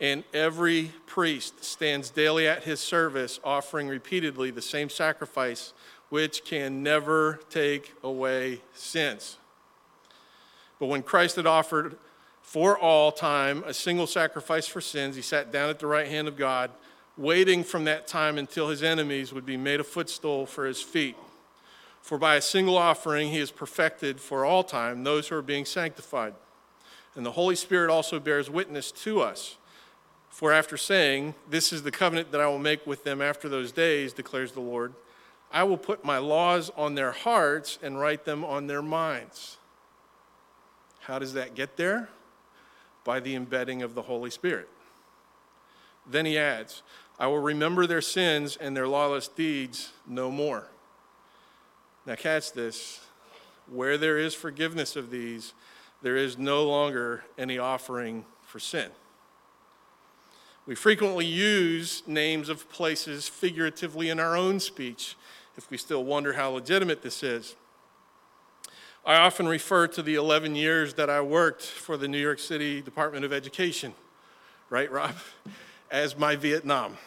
And 0.00 0.22
every 0.32 0.92
priest 1.06 1.64
stands 1.64 2.10
daily 2.10 2.46
at 2.46 2.64
his 2.64 2.80
service, 2.80 3.40
offering 3.42 3.88
repeatedly 3.88 4.50
the 4.50 4.62
same 4.62 4.88
sacrifice, 4.88 5.72
which 6.08 6.44
can 6.44 6.82
never 6.82 7.40
take 7.50 7.94
away 8.04 8.60
sins. 8.74 9.38
But 10.78 10.86
when 10.86 11.02
Christ 11.02 11.36
had 11.36 11.46
offered 11.46 11.96
for 12.48 12.78
all 12.78 13.12
time 13.12 13.62
a 13.66 13.74
single 13.74 14.06
sacrifice 14.06 14.66
for 14.66 14.80
sins, 14.80 15.14
he 15.14 15.20
sat 15.20 15.52
down 15.52 15.68
at 15.68 15.78
the 15.78 15.86
right 15.86 16.08
hand 16.08 16.26
of 16.26 16.34
God, 16.34 16.70
waiting 17.18 17.62
from 17.62 17.84
that 17.84 18.06
time 18.06 18.38
until 18.38 18.70
his 18.70 18.82
enemies 18.82 19.34
would 19.34 19.44
be 19.44 19.58
made 19.58 19.80
a 19.80 19.84
footstool 19.84 20.46
for 20.46 20.64
his 20.64 20.80
feet. 20.80 21.14
For 22.00 22.16
by 22.16 22.36
a 22.36 22.40
single 22.40 22.78
offering, 22.78 23.32
he 23.32 23.38
has 23.40 23.50
perfected 23.50 24.18
for 24.18 24.46
all 24.46 24.64
time 24.64 25.04
those 25.04 25.28
who 25.28 25.36
are 25.36 25.42
being 25.42 25.66
sanctified. 25.66 26.32
And 27.14 27.26
the 27.26 27.32
Holy 27.32 27.54
Spirit 27.54 27.90
also 27.90 28.18
bears 28.18 28.48
witness 28.48 28.92
to 28.92 29.20
us. 29.20 29.58
For 30.30 30.50
after 30.50 30.78
saying, 30.78 31.34
This 31.50 31.70
is 31.70 31.82
the 31.82 31.90
covenant 31.90 32.32
that 32.32 32.40
I 32.40 32.46
will 32.46 32.58
make 32.58 32.86
with 32.86 33.04
them 33.04 33.20
after 33.20 33.50
those 33.50 33.72
days, 33.72 34.14
declares 34.14 34.52
the 34.52 34.60
Lord, 34.60 34.94
I 35.52 35.64
will 35.64 35.76
put 35.76 36.02
my 36.02 36.16
laws 36.16 36.70
on 36.78 36.94
their 36.94 37.12
hearts 37.12 37.78
and 37.82 38.00
write 38.00 38.24
them 38.24 38.42
on 38.42 38.68
their 38.68 38.80
minds. 38.80 39.58
How 41.00 41.18
does 41.18 41.34
that 41.34 41.54
get 41.54 41.76
there? 41.76 42.08
By 43.08 43.20
the 43.20 43.36
embedding 43.36 43.80
of 43.80 43.94
the 43.94 44.02
Holy 44.02 44.28
Spirit. 44.28 44.68
Then 46.06 46.26
he 46.26 46.36
adds, 46.36 46.82
I 47.18 47.26
will 47.26 47.38
remember 47.38 47.86
their 47.86 48.02
sins 48.02 48.58
and 48.60 48.76
their 48.76 48.86
lawless 48.86 49.28
deeds 49.28 49.94
no 50.06 50.30
more. 50.30 50.68
Now, 52.04 52.16
catch 52.16 52.52
this. 52.52 53.00
Where 53.66 53.96
there 53.96 54.18
is 54.18 54.34
forgiveness 54.34 54.94
of 54.94 55.08
these, 55.08 55.54
there 56.02 56.18
is 56.18 56.36
no 56.36 56.64
longer 56.64 57.24
any 57.38 57.56
offering 57.56 58.26
for 58.42 58.58
sin. 58.58 58.90
We 60.66 60.74
frequently 60.74 61.24
use 61.24 62.02
names 62.06 62.50
of 62.50 62.68
places 62.68 63.26
figuratively 63.26 64.10
in 64.10 64.20
our 64.20 64.36
own 64.36 64.60
speech 64.60 65.16
if 65.56 65.70
we 65.70 65.78
still 65.78 66.04
wonder 66.04 66.34
how 66.34 66.50
legitimate 66.50 67.00
this 67.00 67.22
is. 67.22 67.56
I 69.06 69.16
often 69.16 69.48
refer 69.48 69.86
to 69.88 70.02
the 70.02 70.16
11 70.16 70.54
years 70.54 70.94
that 70.94 71.08
I 71.08 71.20
worked 71.20 71.62
for 71.62 71.96
the 71.96 72.08
New 72.08 72.18
York 72.18 72.38
City 72.38 72.80
Department 72.82 73.24
of 73.24 73.32
Education, 73.32 73.94
right, 74.68 74.90
Rob, 74.90 75.14
as 75.90 76.16
my 76.16 76.36
Vietnam. 76.36 76.98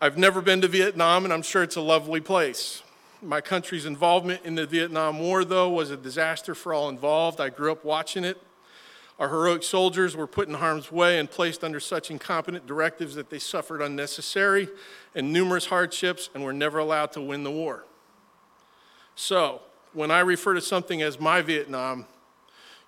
I've 0.00 0.18
never 0.18 0.40
been 0.40 0.60
to 0.62 0.68
Vietnam, 0.68 1.24
and 1.24 1.32
I'm 1.32 1.42
sure 1.42 1.62
it's 1.62 1.76
a 1.76 1.80
lovely 1.80 2.20
place. 2.20 2.82
My 3.20 3.40
country's 3.40 3.86
involvement 3.86 4.44
in 4.44 4.56
the 4.56 4.66
Vietnam 4.66 5.20
War, 5.20 5.44
though, 5.44 5.68
was 5.68 5.90
a 5.90 5.96
disaster 5.96 6.56
for 6.56 6.74
all 6.74 6.88
involved. 6.88 7.40
I 7.40 7.50
grew 7.50 7.70
up 7.70 7.84
watching 7.84 8.24
it. 8.24 8.42
Our 9.20 9.28
heroic 9.28 9.62
soldiers 9.62 10.16
were 10.16 10.26
put 10.26 10.48
in 10.48 10.54
harm's 10.54 10.90
way 10.90 11.20
and 11.20 11.30
placed 11.30 11.62
under 11.62 11.78
such 11.78 12.10
incompetent 12.10 12.66
directives 12.66 13.14
that 13.14 13.30
they 13.30 13.38
suffered 13.38 13.80
unnecessary 13.80 14.68
and 15.14 15.32
numerous 15.32 15.66
hardships 15.66 16.30
and 16.34 16.42
were 16.42 16.52
never 16.52 16.78
allowed 16.78 17.12
to 17.12 17.20
win 17.20 17.44
the 17.44 17.50
war. 17.52 17.84
So, 19.14 19.60
when 19.92 20.10
I 20.10 20.20
refer 20.20 20.54
to 20.54 20.60
something 20.60 21.02
as 21.02 21.20
my 21.20 21.42
Vietnam, 21.42 22.06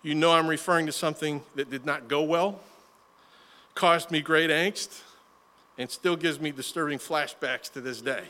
you 0.02 0.14
know 0.14 0.32
I'm 0.32 0.46
referring 0.46 0.86
to 0.86 0.92
something 0.92 1.42
that 1.54 1.70
did 1.70 1.84
not 1.84 2.08
go 2.08 2.22
well, 2.22 2.60
caused 3.74 4.10
me 4.10 4.20
great 4.20 4.50
angst, 4.50 5.02
and 5.76 5.90
still 5.90 6.16
gives 6.16 6.40
me 6.40 6.50
disturbing 6.50 6.98
flashbacks 6.98 7.72
to 7.72 7.80
this 7.80 8.00
day. 8.00 8.24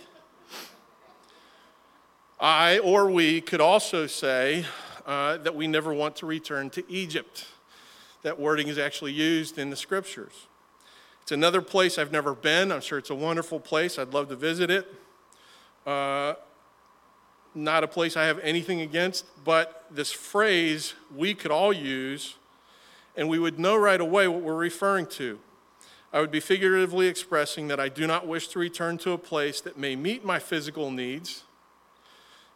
I 2.41 2.79
or 2.79 3.11
we 3.11 3.41
could 3.41 3.61
also 3.61 4.07
say 4.07 4.65
uh, 5.07 5.37
that 5.39 5.55
we 5.55 5.67
never 5.67 5.93
want 5.93 6.17
to 6.17 6.27
return 6.27 6.71
to 6.71 6.85
Egypt. 6.91 7.47
That 8.23 8.41
wording 8.41 8.69
is 8.69 8.79
actually 8.79 9.13
used 9.13 9.59
in 9.59 9.71
the 9.71 9.77
scriptures. 9.77 10.33
It's 11.23 11.33
another 11.33 11.63
place 11.63 11.99
I've 11.99 12.13
never 12.13 12.35
been. 12.35 12.73
I'm 12.73 12.81
sure 12.81 12.99
it's 12.99 13.11
a 13.11 13.15
wonderful 13.15 13.61
place. 13.61 13.99
I'd 13.99 14.13
love 14.13 14.29
to 14.29 14.37
visit 14.37 14.71
it. 14.71 14.93
Uh, 15.87 16.35
not 17.55 17.85
a 17.85 17.89
place 17.89 18.17
I 18.17 18.25
have 18.25 18.39
anything 18.41 18.81
against, 18.81 19.27
but 19.45 19.85
this 19.91 20.11
phrase 20.13 20.95
we 21.15 21.35
could 21.35 21.51
all 21.51 21.73
use, 21.73 22.37
and 23.17 23.29
we 23.29 23.39
would 23.39 23.59
know 23.59 23.77
right 23.77 24.01
away 24.01 24.29
what 24.29 24.43
we're 24.43 24.55
referring 24.55 25.07
to. 25.07 25.39
I 26.13 26.21
would 26.21 26.31
be 26.31 26.41
figuratively 26.41 27.07
expressing 27.09 27.69
that 27.69 27.81
I 27.81 27.89
do 27.89 28.07
not 28.07 28.27
wish 28.27 28.49
to 28.49 28.59
return 28.59 28.99
to 28.99 29.13
a 29.13 29.19
place 29.19 29.61
that 29.61 29.79
may 29.79 29.97
meet 29.97 30.25
my 30.25 30.39
physical 30.39 30.91
needs 30.91 31.45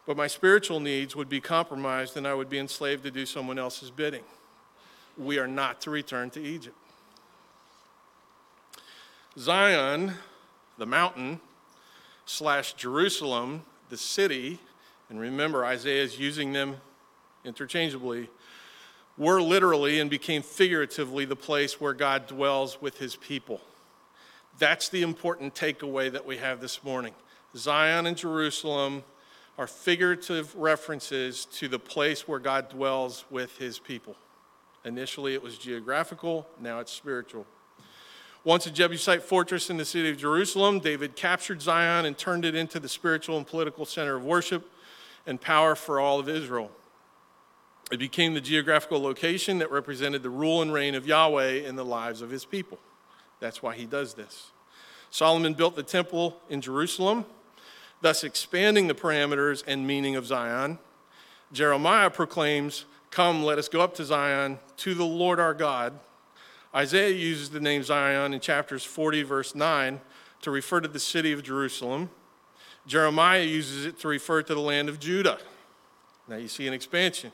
but 0.09 0.17
my 0.17 0.25
spiritual 0.25 0.79
needs 0.79 1.15
would 1.15 1.29
be 1.29 1.39
compromised 1.39 2.17
and 2.17 2.27
I 2.27 2.33
would 2.33 2.49
be 2.49 2.57
enslaved 2.57 3.03
to 3.03 3.11
do 3.11 3.27
someone 3.27 3.59
else's 3.59 3.91
bidding. 3.91 4.23
We 5.15 5.37
are 5.37 5.47
not 5.47 5.81
to 5.81 5.91
return 5.91 6.31
to 6.31 6.41
Egypt. 6.41 6.75
Zion, 9.37 10.13
the 10.79 10.87
mountain, 10.87 11.39
slash 12.25 12.73
Jerusalem, 12.73 13.61
the 13.91 13.97
city, 13.97 14.57
and 15.09 15.19
remember 15.19 15.65
Isaiah 15.65 16.03
is 16.03 16.19
using 16.19 16.53
them 16.53 16.77
interchangeably, 17.43 18.29
were 19.17 19.41
literally 19.41 19.99
and 19.99 20.09
became 20.09 20.41
figuratively 20.41 21.25
the 21.25 21.35
place 21.35 21.81
where 21.81 21.93
God 21.93 22.27
dwells 22.27 22.81
with 22.81 22.97
his 22.97 23.15
people. 23.15 23.59
That's 24.59 24.89
the 24.89 25.01
important 25.01 25.55
takeaway 25.55 26.11
that 26.11 26.25
we 26.25 26.37
have 26.37 26.61
this 26.61 26.83
morning. 26.83 27.13
Zion 27.55 28.05
and 28.05 28.15
Jerusalem 28.15 29.03
are 29.57 29.67
figurative 29.67 30.55
references 30.55 31.45
to 31.45 31.67
the 31.67 31.79
place 31.79 32.27
where 32.27 32.39
God 32.39 32.69
dwells 32.69 33.25
with 33.29 33.57
his 33.57 33.79
people. 33.79 34.15
Initially, 34.85 35.33
it 35.33 35.43
was 35.43 35.57
geographical, 35.57 36.47
now 36.61 36.79
it's 36.79 36.93
spiritual. 36.93 37.45
Once 38.45 38.65
a 38.65 38.71
Jebusite 38.71 39.21
fortress 39.21 39.69
in 39.69 39.75
the 39.75 39.83
city 39.83 40.09
of 40.09 40.17
Jerusalem, 40.17 40.79
David 40.79 41.17
captured 41.17 41.61
Zion 41.61 42.05
and 42.05 42.17
turned 42.17 42.45
it 42.45 42.55
into 42.55 42.79
the 42.79 42.87
spiritual 42.87 43.37
and 43.37 43.45
political 43.45 43.85
center 43.85 44.15
of 44.15 44.23
worship 44.23 44.69
and 45.25 45.39
power 45.39 45.75
for 45.75 45.99
all 45.99 46.19
of 46.19 46.29
Israel. 46.29 46.71
It 47.91 47.97
became 47.97 48.33
the 48.33 48.41
geographical 48.41 49.01
location 49.01 49.57
that 49.59 49.71
represented 49.71 50.21
the 50.21 50.29
rule 50.29 50.61
and 50.61 50.71
reign 50.71 50.95
of 50.95 51.07
Yahweh 51.07 51.67
in 51.67 51.75
the 51.75 51.85
lives 51.85 52.21
of 52.21 52.29
his 52.29 52.45
people. 52.45 52.77
That's 53.39 53.63
why 53.63 53.75
he 53.75 53.85
does 53.85 54.13
this. 54.13 54.51
Solomon 55.09 55.53
built 55.53 55.75
the 55.75 55.83
temple 55.83 56.39
in 56.49 56.61
Jerusalem, 56.61 57.25
thus 58.01 58.23
expanding 58.23 58.87
the 58.87 58.93
parameters 58.93 59.63
and 59.65 59.87
meaning 59.87 60.15
of 60.15 60.25
Zion. 60.25 60.77
Jeremiah 61.51 62.11
proclaims, 62.11 62.85
Come, 63.09 63.43
let 63.43 63.57
us 63.57 63.67
go 63.67 63.81
up 63.81 63.95
to 63.95 64.05
Zion, 64.05 64.59
to 64.77 64.93
the 64.93 65.05
Lord 65.05 65.39
our 65.39 65.55
God. 65.55 65.93
Isaiah 66.75 67.09
uses 67.09 67.49
the 67.49 67.59
name 67.59 67.81
Zion 67.81 68.35
in 68.35 68.39
chapters 68.39 68.83
40, 68.83 69.23
verse 69.23 69.55
9, 69.55 69.99
to 70.41 70.51
refer 70.51 70.79
to 70.79 70.87
the 70.87 70.99
city 70.99 71.31
of 71.31 71.41
Jerusalem. 71.41 72.11
Jeremiah 72.89 73.43
uses 73.43 73.85
it 73.85 73.99
to 73.99 74.07
refer 74.07 74.41
to 74.41 74.55
the 74.55 74.59
land 74.59 74.89
of 74.89 74.99
Judah. 74.99 75.37
Now 76.27 76.37
you 76.37 76.47
see 76.47 76.65
an 76.67 76.73
expansion. 76.73 77.31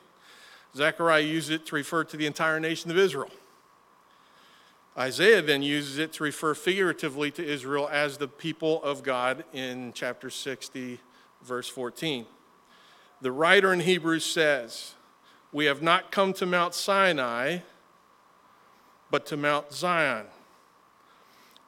Zechariah 0.75 1.21
uses 1.21 1.51
it 1.51 1.65
to 1.67 1.75
refer 1.75 2.03
to 2.03 2.17
the 2.17 2.25
entire 2.25 2.59
nation 2.59 2.91
of 2.91 2.97
Israel. 2.97 3.31
Isaiah 4.97 5.41
then 5.41 5.63
uses 5.63 5.97
it 5.97 6.11
to 6.13 6.23
refer 6.25 6.55
figuratively 6.55 7.31
to 7.31 7.45
Israel 7.45 7.87
as 7.89 8.17
the 8.17 8.27
people 8.27 8.83
of 8.83 9.01
God 9.01 9.45
in 9.53 9.93
chapter 9.93 10.29
60, 10.29 10.99
verse 11.41 11.69
14. 11.69 12.25
The 13.21 13.31
writer 13.31 13.71
in 13.71 13.79
Hebrews 13.79 14.25
says, 14.25 14.95
We 15.53 15.65
have 15.65 15.81
not 15.81 16.11
come 16.11 16.33
to 16.33 16.45
Mount 16.45 16.73
Sinai, 16.73 17.59
but 19.09 19.25
to 19.27 19.37
Mount 19.37 19.71
Zion, 19.71 20.25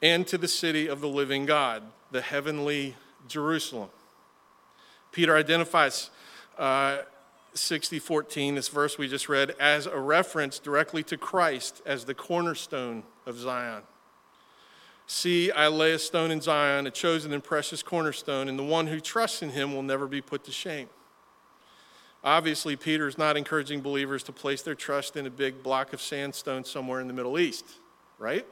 and 0.02 0.26
to 0.26 0.36
the 0.36 0.46
city 0.46 0.88
of 0.88 1.00
the 1.00 1.08
living 1.08 1.46
God, 1.46 1.84
the 2.10 2.20
heavenly 2.20 2.94
Jerusalem. 3.28 3.90
Peter 5.12 5.36
identifies 5.36 6.10
uh, 6.58 6.98
60 7.54 7.98
14, 7.98 8.54
this 8.54 8.68
verse 8.68 8.98
we 8.98 9.08
just 9.08 9.28
read, 9.28 9.54
as 9.60 9.86
a 9.86 9.98
reference 9.98 10.58
directly 10.58 11.02
to 11.04 11.16
Christ 11.16 11.82
as 11.86 12.04
the 12.04 12.14
cornerstone 12.14 13.02
of 13.26 13.38
Zion. 13.38 13.82
See, 15.06 15.50
I 15.50 15.68
lay 15.68 15.92
a 15.92 15.98
stone 15.98 16.30
in 16.30 16.40
Zion, 16.40 16.86
a 16.86 16.90
chosen 16.90 17.32
and 17.32 17.42
precious 17.42 17.82
cornerstone, 17.82 18.48
and 18.48 18.58
the 18.58 18.64
one 18.64 18.88
who 18.88 19.00
trusts 19.00 19.42
in 19.42 19.50
him 19.50 19.74
will 19.74 19.82
never 19.82 20.06
be 20.06 20.20
put 20.20 20.44
to 20.44 20.52
shame. 20.52 20.88
Obviously, 22.22 22.76
Peter 22.76 23.08
is 23.08 23.16
not 23.16 23.36
encouraging 23.36 23.80
believers 23.80 24.22
to 24.24 24.32
place 24.32 24.60
their 24.62 24.74
trust 24.74 25.16
in 25.16 25.24
a 25.24 25.30
big 25.30 25.62
block 25.62 25.92
of 25.92 26.02
sandstone 26.02 26.64
somewhere 26.64 27.00
in 27.00 27.06
the 27.06 27.14
Middle 27.14 27.38
East, 27.38 27.64
right? 28.18 28.46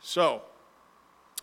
So, 0.00 0.42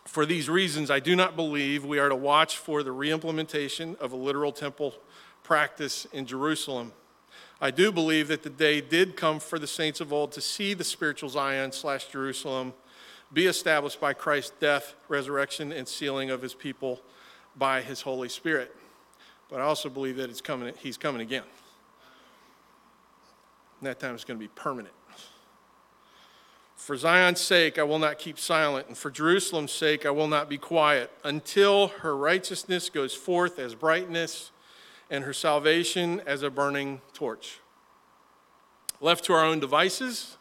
for 0.06 0.26
these 0.26 0.50
reasons, 0.50 0.92
I 0.92 1.00
do 1.00 1.16
not 1.16 1.36
believe 1.36 1.84
we 1.84 2.00
are 2.00 2.10
to 2.10 2.16
watch 2.16 2.58
for 2.58 2.84
the 2.84 2.92
reimplementation 2.92 3.98
of 3.98 4.12
a 4.12 4.16
literal 4.16 4.52
temple 4.52 4.94
practice 5.44 6.06
in 6.14 6.26
Jerusalem. 6.26 6.94
I 7.60 7.72
do 7.72 7.92
believe 7.92 8.28
that 8.28 8.44
the 8.44 8.50
day 8.50 8.82
did 8.82 9.16
come 9.16 9.40
for 9.40 9.58
the 9.58 9.68
saints 9.68 10.02
of 10.02 10.14
old 10.14 10.32
to 10.34 10.42
see 10.42 10.74
the 10.74 10.84
spiritual 10.84 11.30
Zion 11.30 11.72
slash 11.72 12.08
Jerusalem 12.08 12.74
be 13.34 13.48
established 13.48 14.00
by 14.00 14.14
Christ's 14.14 14.54
death, 14.60 14.94
resurrection, 15.08 15.72
and 15.72 15.88
sealing 15.88 16.30
of 16.30 16.42
his 16.42 16.54
people 16.54 17.02
by 17.56 17.82
his 17.82 18.02
Holy 18.02 18.30
Spirit. 18.30 18.76
But 19.50 19.62
I 19.62 19.64
also 19.64 19.90
believe 19.90 20.18
that 20.18 20.30
it's 20.30 20.42
coming, 20.42 20.74
he's 20.80 20.98
coming 20.98 21.22
again. 21.22 21.44
And 23.80 23.88
that 23.88 24.00
time 24.00 24.16
is 24.16 24.24
going 24.24 24.40
to 24.40 24.44
be 24.44 24.52
permanent. 24.56 24.94
For 26.75 26.98
Zion's 26.98 27.39
sake, 27.39 27.79
I 27.79 27.84
will 27.84 28.00
not 28.00 28.20
keep 28.20 28.38
silent, 28.38 28.88
and 28.88 28.98
for 28.98 29.10
Jerusalem's 29.10 29.71
sake, 29.71 30.06
I 30.06 30.12
will 30.12 30.28
not 30.28 30.50
be 30.50 30.58
quiet 30.58 31.10
until 31.23 31.88
her 31.88 32.15
righteousness 32.15 32.89
goes 32.89 33.15
forth 33.15 33.58
as 33.60 33.73
brightness 33.73 34.52
and 35.10 35.23
her 35.23 35.34
salvation 35.34 36.21
as 36.26 36.43
a 36.43 36.50
burning 36.50 37.02
torch. 37.13 37.60
Left 39.00 39.23
to 39.26 39.34
our 39.34 39.43
own 39.43 39.60
devices, 39.60 40.38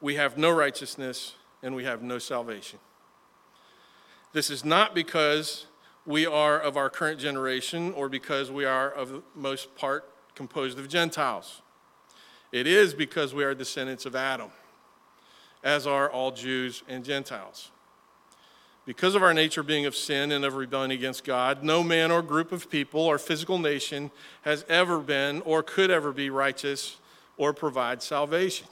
we 0.00 0.16
have 0.16 0.36
no 0.36 0.50
righteousness 0.50 1.34
and 1.62 1.74
we 1.74 1.84
have 1.84 2.02
no 2.02 2.18
salvation. 2.18 2.78
This 4.32 4.50
is 4.50 4.64
not 4.64 4.94
because 4.94 5.66
we 6.04 6.26
are 6.26 6.58
of 6.58 6.76
our 6.76 6.90
current 6.90 7.18
generation 7.18 7.92
or 7.92 8.08
because 8.08 8.50
we 8.50 8.64
are 8.64 8.90
of 8.90 9.08
the 9.08 9.22
most 9.34 9.74
part 9.76 10.08
composed 10.34 10.78
of 10.78 10.88
Gentiles. 10.88 11.62
It 12.52 12.66
is 12.66 12.94
because 12.94 13.34
we 13.34 13.44
are 13.44 13.54
descendants 13.54 14.06
of 14.06 14.14
Adam, 14.14 14.50
as 15.66 15.84
are 15.84 16.08
all 16.08 16.30
Jews 16.30 16.84
and 16.88 17.04
Gentiles. 17.04 17.72
Because 18.84 19.16
of 19.16 19.22
our 19.24 19.34
nature 19.34 19.64
being 19.64 19.84
of 19.84 19.96
sin 19.96 20.30
and 20.30 20.44
of 20.44 20.54
rebellion 20.54 20.92
against 20.92 21.24
God, 21.24 21.64
no 21.64 21.82
man 21.82 22.12
or 22.12 22.22
group 22.22 22.52
of 22.52 22.70
people 22.70 23.00
or 23.00 23.18
physical 23.18 23.58
nation 23.58 24.12
has 24.42 24.64
ever 24.68 25.00
been 25.00 25.42
or 25.42 25.64
could 25.64 25.90
ever 25.90 26.12
be 26.12 26.30
righteous 26.30 26.98
or 27.36 27.52
provide 27.52 28.00
salvation. 28.00 28.68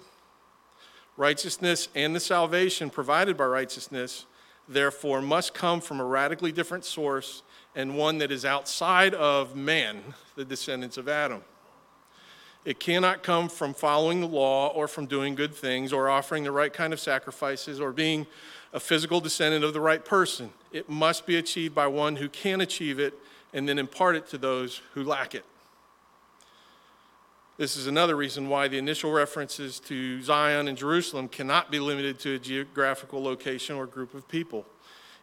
Righteousness 1.17 1.89
and 1.97 2.15
the 2.15 2.21
salvation 2.21 2.91
provided 2.91 3.37
by 3.37 3.47
righteousness, 3.47 4.27
therefore, 4.69 5.21
must 5.21 5.53
come 5.53 5.81
from 5.81 5.99
a 5.99 6.05
radically 6.05 6.53
different 6.53 6.85
source 6.85 7.43
and 7.75 7.97
one 7.97 8.19
that 8.19 8.31
is 8.31 8.45
outside 8.45 9.15
of 9.15 9.57
man, 9.57 10.01
the 10.37 10.45
descendants 10.45 10.97
of 10.97 11.09
Adam. 11.09 11.43
It 12.65 12.81
cannot 12.81 13.23
come 13.23 13.49
from 13.49 13.75
following 13.75 14.21
the 14.21 14.27
law 14.27 14.69
or 14.69 14.89
from 14.89 15.07
doing 15.07 15.35
good 15.35 15.55
things 15.55 15.93
or 15.93 16.09
offering 16.09 16.45
the 16.45 16.51
right 16.51 16.73
kind 16.73 16.93
of 16.93 17.01
sacrifices 17.01 17.79
or 17.79 17.93
being 17.93 18.27
a 18.73 18.81
physical 18.81 19.21
descendant 19.21 19.65
of 19.65 19.75
the 19.75 19.81
right 19.81 20.03
person. 20.05 20.51
It 20.73 20.89
must 20.89 21.27
be 21.27 21.37
achieved 21.37 21.75
by 21.75 21.87
one 21.87 22.17
who 22.17 22.29
can 22.29 22.61
achieve 22.61 22.99
it 22.99 23.15
and 23.53 23.69
then 23.69 23.79
impart 23.79 24.17
it 24.17 24.27
to 24.29 24.39
those 24.39 24.81
who 24.95 25.05
lack 25.05 25.35
it. 25.35 25.45
This 27.57 27.77
is 27.77 27.87
another 27.87 28.17
reason 28.17 28.49
why 28.49 28.67
the 28.67 28.79
initial 28.79 29.13
references 29.13 29.79
to 29.81 30.21
Zion 30.23 30.67
and 30.67 30.77
Jerusalem 30.77 31.29
cannot 31.29 31.71
be 31.71 31.79
limited 31.79 32.19
to 32.21 32.35
a 32.35 32.39
geographical 32.39 33.23
location 33.23 33.77
or 33.77 33.87
group 33.87 34.13
of 34.13 34.27
people. 34.27 34.67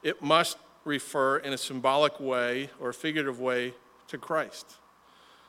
It 0.02 0.22
must 0.22 0.58
refer 0.86 1.38
in 1.40 1.52
a 1.52 1.58
symbolic 1.58 2.20
way 2.22 2.70
or 2.80 2.94
figurative 2.94 3.42
way 3.42 3.74
to 4.08 4.18
Christ, 4.18 4.78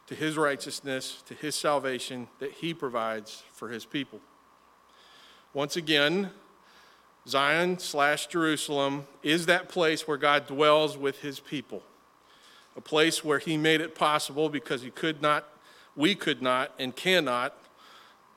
to 0.06 0.14
his 0.14 0.36
righteousness, 0.36 1.22
to 1.26 1.34
his 1.34 1.54
salvation 1.54 2.28
that 2.38 2.52
he 2.52 2.74
provides 2.74 3.42
for 3.52 3.68
his 3.68 3.84
people. 3.84 4.20
Once 5.54 5.76
again, 5.76 6.30
Zion 7.26 7.78
slash 7.78 8.26
Jerusalem 8.26 9.06
is 9.22 9.46
that 9.46 9.68
place 9.68 10.08
where 10.08 10.16
God 10.16 10.46
dwells 10.46 10.98
with 10.98 11.20
his 11.20 11.38
people, 11.40 11.82
a 12.76 12.80
place 12.80 13.22
where 13.24 13.38
he 13.38 13.56
made 13.56 13.80
it 13.80 13.94
possible 13.94 14.48
because 14.48 14.82
he 14.82 14.90
could 14.90 15.22
not, 15.22 15.46
we 15.94 16.14
could 16.14 16.42
not, 16.42 16.72
and 16.78 16.96
cannot, 16.96 17.54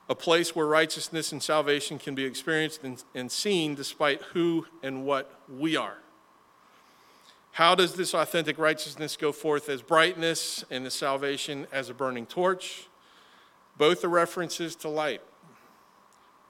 a 0.08 0.14
place 0.14 0.54
where 0.54 0.66
righteousness 0.66 1.32
and 1.32 1.42
salvation 1.42 1.98
can 1.98 2.14
be 2.14 2.24
experienced 2.24 2.84
and, 2.84 3.02
and 3.14 3.32
seen 3.32 3.74
despite 3.74 4.22
who 4.22 4.66
and 4.82 5.04
what 5.04 5.40
we 5.48 5.76
are. 5.76 5.98
How 7.56 7.74
does 7.74 7.94
this 7.94 8.12
authentic 8.12 8.58
righteousness 8.58 9.16
go 9.16 9.32
forth 9.32 9.70
as 9.70 9.80
brightness 9.80 10.62
and 10.70 10.84
the 10.84 10.90
salvation 10.90 11.66
as 11.72 11.88
a 11.88 11.94
burning 11.94 12.26
torch? 12.26 12.86
Both 13.78 14.04
are 14.04 14.10
references 14.10 14.76
to 14.76 14.90
light. 14.90 15.22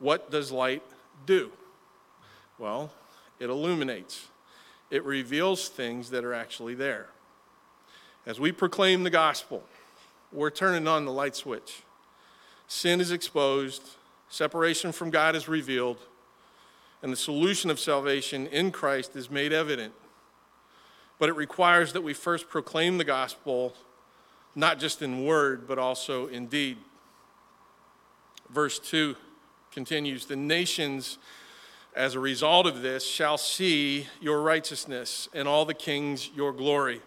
What 0.00 0.32
does 0.32 0.50
light 0.50 0.82
do? 1.24 1.52
Well, 2.58 2.90
it 3.38 3.50
illuminates, 3.50 4.26
it 4.90 5.04
reveals 5.04 5.68
things 5.68 6.10
that 6.10 6.24
are 6.24 6.34
actually 6.34 6.74
there. 6.74 7.06
As 8.26 8.40
we 8.40 8.50
proclaim 8.50 9.04
the 9.04 9.08
gospel, 9.08 9.62
we're 10.32 10.50
turning 10.50 10.88
on 10.88 11.04
the 11.04 11.12
light 11.12 11.36
switch. 11.36 11.84
Sin 12.66 13.00
is 13.00 13.12
exposed, 13.12 13.90
separation 14.28 14.90
from 14.90 15.10
God 15.10 15.36
is 15.36 15.46
revealed, 15.46 15.98
and 17.00 17.12
the 17.12 17.16
solution 17.16 17.70
of 17.70 17.78
salvation 17.78 18.48
in 18.48 18.72
Christ 18.72 19.14
is 19.14 19.30
made 19.30 19.52
evident. 19.52 19.94
But 21.18 21.28
it 21.28 21.36
requires 21.36 21.92
that 21.92 22.02
we 22.02 22.12
first 22.12 22.48
proclaim 22.48 22.98
the 22.98 23.04
gospel, 23.04 23.74
not 24.54 24.78
just 24.78 25.02
in 25.02 25.24
word, 25.24 25.66
but 25.66 25.78
also 25.78 26.26
in 26.26 26.46
deed. 26.46 26.78
Verse 28.50 28.78
2 28.78 29.16
continues 29.70 30.26
The 30.26 30.36
nations 30.36 31.18
as 31.96 32.14
a 32.14 32.20
result 32.20 32.66
of 32.66 32.82
this, 32.82 33.04
shall 33.04 33.38
see 33.38 34.06
your 34.20 34.42
righteousness, 34.42 35.30
and 35.32 35.48
all 35.48 35.64
the 35.64 35.74
kings 35.74 36.30
your 36.36 36.52
glory. 36.52 37.00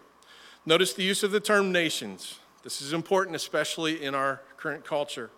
Notice 0.66 0.92
the 0.92 1.04
use 1.04 1.22
of 1.22 1.30
the 1.30 1.40
term 1.40 1.70
nations. 1.70 2.40
This 2.64 2.82
is 2.82 2.92
important, 2.92 3.36
especially 3.36 4.02
in 4.02 4.14
our 4.16 4.42
current 4.56 4.84
culture. 4.84 5.30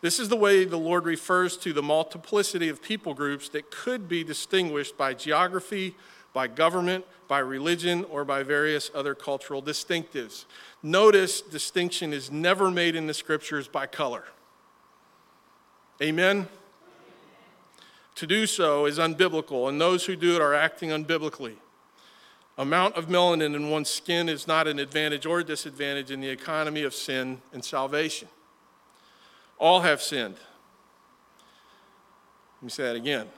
This 0.00 0.18
is 0.18 0.30
the 0.30 0.36
way 0.36 0.64
the 0.64 0.78
Lord 0.78 1.04
refers 1.04 1.56
to 1.58 1.72
the 1.72 1.82
multiplicity 1.82 2.68
of 2.68 2.82
people 2.82 3.12
groups 3.12 3.50
that 3.50 3.70
could 3.70 4.08
be 4.08 4.24
distinguished 4.24 4.96
by 4.96 5.12
geography, 5.12 5.94
by 6.32 6.46
government, 6.46 7.04
by 7.26 7.38
religion, 7.38 8.04
or 8.10 8.24
by 8.24 8.42
various 8.42 8.90
other 8.94 9.14
cultural 9.14 9.62
distinctives. 9.62 10.44
Notice 10.82 11.40
distinction 11.40 12.12
is 12.12 12.30
never 12.30 12.70
made 12.70 12.94
in 12.96 13.06
the 13.06 13.14
scriptures 13.14 13.68
by 13.68 13.86
color. 13.86 14.24
Amen? 16.00 16.48
To 18.16 18.26
do 18.26 18.46
so 18.46 18.86
is 18.86 18.98
unbiblical, 18.98 19.68
and 19.68 19.80
those 19.80 20.06
who 20.06 20.16
do 20.16 20.34
it 20.34 20.42
are 20.42 20.54
acting 20.54 20.90
unbiblically. 20.90 21.56
Amount 22.56 22.96
of 22.96 23.06
melanin 23.06 23.54
in 23.54 23.70
one's 23.70 23.88
skin 23.88 24.28
is 24.28 24.48
not 24.48 24.66
an 24.66 24.80
advantage 24.80 25.24
or 25.24 25.44
disadvantage 25.44 26.10
in 26.10 26.20
the 26.20 26.28
economy 26.28 26.82
of 26.82 26.92
sin 26.92 27.40
and 27.52 27.64
salvation. 27.64 28.26
All 29.58 29.80
have 29.80 30.02
sinned. 30.02 30.36
Let 32.56 32.62
me 32.62 32.70
say 32.70 32.82
that 32.84 32.96
again. 32.96 33.28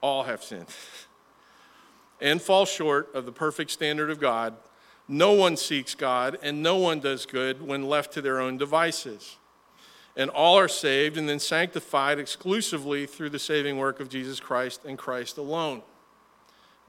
All 0.00 0.22
have 0.22 0.44
sinned 0.44 0.68
and 2.24 2.42
fall 2.42 2.64
short 2.64 3.14
of 3.14 3.24
the 3.26 3.32
perfect 3.32 3.70
standard 3.70 4.10
of 4.10 4.18
God. 4.18 4.56
No 5.06 5.32
one 5.32 5.56
seeks 5.56 5.94
God, 5.94 6.38
and 6.42 6.62
no 6.62 6.76
one 6.76 6.98
does 6.98 7.26
good 7.26 7.62
when 7.62 7.88
left 7.88 8.12
to 8.14 8.22
their 8.22 8.40
own 8.40 8.58
devices 8.58 9.36
and 10.16 10.30
all 10.30 10.58
are 10.58 10.68
saved 10.68 11.16
and 11.16 11.28
then 11.28 11.40
sanctified 11.40 12.18
exclusively 12.18 13.06
through 13.06 13.30
the 13.30 13.38
saving 13.38 13.78
work 13.78 14.00
of 14.00 14.08
Jesus 14.08 14.38
Christ 14.40 14.84
and 14.84 14.96
Christ 14.96 15.38
alone. 15.38 15.82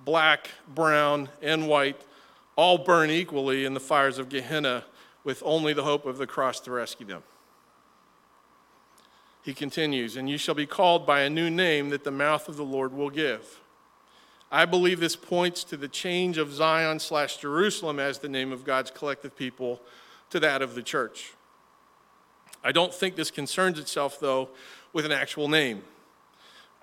Black, 0.03 0.51
brown, 0.73 1.29
and 1.41 1.67
white 1.67 1.99
all 2.55 2.77
burn 2.77 3.09
equally 3.09 3.65
in 3.65 3.73
the 3.73 3.79
fires 3.79 4.19
of 4.19 4.29
Gehenna 4.29 4.85
with 5.23 5.41
only 5.43 5.73
the 5.73 5.83
hope 5.83 6.05
of 6.05 6.17
the 6.17 6.27
cross 6.27 6.59
to 6.61 6.71
rescue 6.71 7.05
them. 7.05 7.23
He 9.41 9.53
continues, 9.53 10.15
and 10.15 10.29
you 10.29 10.37
shall 10.37 10.55
be 10.55 10.65
called 10.65 11.05
by 11.05 11.21
a 11.21 11.29
new 11.29 11.49
name 11.49 11.89
that 11.89 12.03
the 12.03 12.11
mouth 12.11 12.47
of 12.47 12.57
the 12.57 12.63
Lord 12.63 12.93
will 12.93 13.09
give. 13.09 13.59
I 14.51 14.65
believe 14.65 14.99
this 14.99 15.15
points 15.15 15.63
to 15.65 15.77
the 15.77 15.87
change 15.87 16.37
of 16.37 16.53
Zion 16.53 16.99
slash 16.99 17.37
Jerusalem 17.37 17.99
as 17.99 18.19
the 18.19 18.29
name 18.29 18.51
of 18.51 18.63
God's 18.63 18.91
collective 18.91 19.35
people 19.35 19.81
to 20.29 20.39
that 20.39 20.61
of 20.61 20.75
the 20.75 20.83
church. 20.83 21.33
I 22.63 22.71
don't 22.71 22.93
think 22.93 23.15
this 23.15 23.31
concerns 23.31 23.79
itself, 23.79 24.19
though, 24.19 24.49
with 24.93 25.05
an 25.05 25.11
actual 25.11 25.47
name, 25.47 25.83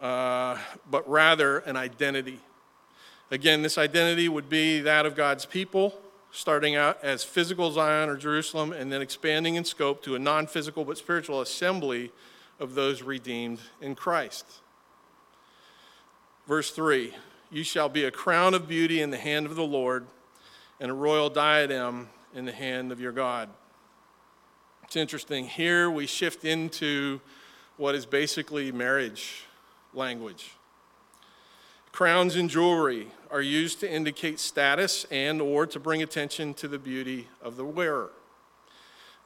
uh, 0.01 0.59
but 0.91 1.09
rather 1.09 1.59
an 1.59 1.77
identity. 1.77 2.41
Again, 3.31 3.63
this 3.63 3.79
identity 3.79 4.29
would 4.29 4.49
be 4.49 4.81
that 4.81 5.07
of 5.07 5.17
God's 5.17 5.47
people, 5.47 5.99
starting 6.31 6.77
out 6.77 6.99
as 7.03 7.25
physical 7.25 7.71
Zion 7.73 8.09
or 8.09 8.17
Jerusalem, 8.17 8.73
and 8.73 8.93
then 8.93 9.03
expanding 9.03 9.55
in 9.55 9.65
scope 9.65 10.03
to 10.05 10.15
a 10.15 10.19
non 10.19 10.47
physical 10.47 10.85
but 10.85 10.99
spiritual 10.99 11.41
assembly 11.41 12.13
of 12.61 12.75
those 12.75 13.03
redeemed 13.03 13.61
in 13.81 13.95
Christ. 13.95 14.47
Verse 16.47 16.71
3 16.71 17.15
You 17.53 17.65
shall 17.65 17.91
be 17.91 18.05
a 18.05 18.11
crown 18.11 18.55
of 18.55 18.67
beauty 18.67 19.03
in 19.03 19.11
the 19.11 19.19
hand 19.19 19.45
of 19.45 19.57
the 19.57 19.63
Lord, 19.63 20.07
and 20.81 20.91
a 20.91 20.95
royal 20.95 21.29
diadem 21.29 22.09
in 22.35 22.47
the 22.47 22.53
hand 22.53 22.91
of 22.91 22.99
your 22.99 23.13
God. 23.13 23.51
It's 24.85 24.97
interesting. 24.97 25.47
Here 25.47 25.91
we 25.91 26.07
shift 26.07 26.47
into 26.47 27.21
what 27.77 27.95
is 27.95 28.07
basically 28.07 28.73
marriage 28.73 29.45
language. 29.93 30.53
Crowns 31.93 32.37
and 32.37 32.49
jewelry 32.49 33.09
are 33.31 33.43
used 33.43 33.81
to 33.81 33.93
indicate 33.93 34.41
status 34.41 35.05
and 35.11 35.43
or 35.43 35.67
to 35.67 35.79
bring 35.79 36.03
attention 36.03 36.55
to 36.55 36.67
the 36.67 36.79
beauty 36.79 37.29
of 37.43 37.57
the 37.57 37.67
wearer. 37.67 38.13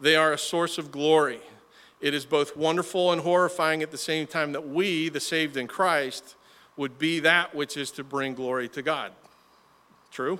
They 0.00 0.16
are 0.16 0.32
a 0.32 0.38
source 0.38 0.78
of 0.78 0.90
glory. 0.90 1.42
It 2.00 2.12
is 2.12 2.26
both 2.26 2.56
wonderful 2.56 3.12
and 3.12 3.22
horrifying 3.22 3.84
at 3.84 3.92
the 3.92 3.96
same 3.96 4.26
time 4.26 4.50
that 4.50 4.66
we, 4.66 5.10
the 5.10 5.20
saved 5.20 5.56
in 5.56 5.68
Christ, 5.68 6.34
would 6.76 6.98
be 6.98 7.20
that 7.20 7.54
which 7.54 7.76
is 7.76 7.90
to 7.92 8.04
bring 8.04 8.34
glory 8.34 8.68
to 8.70 8.82
God. 8.82 9.12
True? 10.10 10.38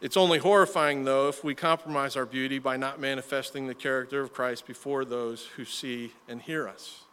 It's 0.00 0.16
only 0.16 0.38
horrifying, 0.38 1.04
though, 1.04 1.28
if 1.28 1.44
we 1.44 1.54
compromise 1.54 2.16
our 2.16 2.24
beauty 2.24 2.58
by 2.58 2.76
not 2.76 2.98
manifesting 2.98 3.66
the 3.66 3.74
character 3.74 4.20
of 4.20 4.32
Christ 4.32 4.66
before 4.66 5.04
those 5.04 5.46
who 5.56 5.64
see 5.64 6.14
and 6.26 6.40
hear 6.40 6.66
us. 6.66 7.04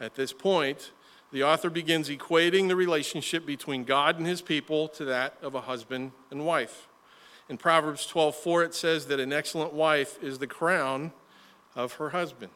At 0.00 0.14
this 0.14 0.32
point, 0.32 0.92
the 1.32 1.42
author 1.42 1.70
begins 1.70 2.08
equating 2.08 2.68
the 2.68 2.76
relationship 2.76 3.44
between 3.44 3.82
God 3.82 4.18
and 4.18 4.26
his 4.26 4.40
people 4.40 4.86
to 4.88 5.04
that 5.06 5.36
of 5.42 5.56
a 5.56 5.62
husband 5.62 6.12
and 6.30 6.46
wife. 6.46 6.86
In 7.48 7.58
Proverbs 7.58 8.06
12:4 8.06 8.64
it 8.64 8.74
says 8.74 9.06
that 9.06 9.18
an 9.18 9.32
excellent 9.32 9.72
wife 9.72 10.22
is 10.22 10.38
the 10.38 10.46
crown 10.46 11.12
of 11.74 11.94
her 11.94 12.10
husband. 12.10 12.52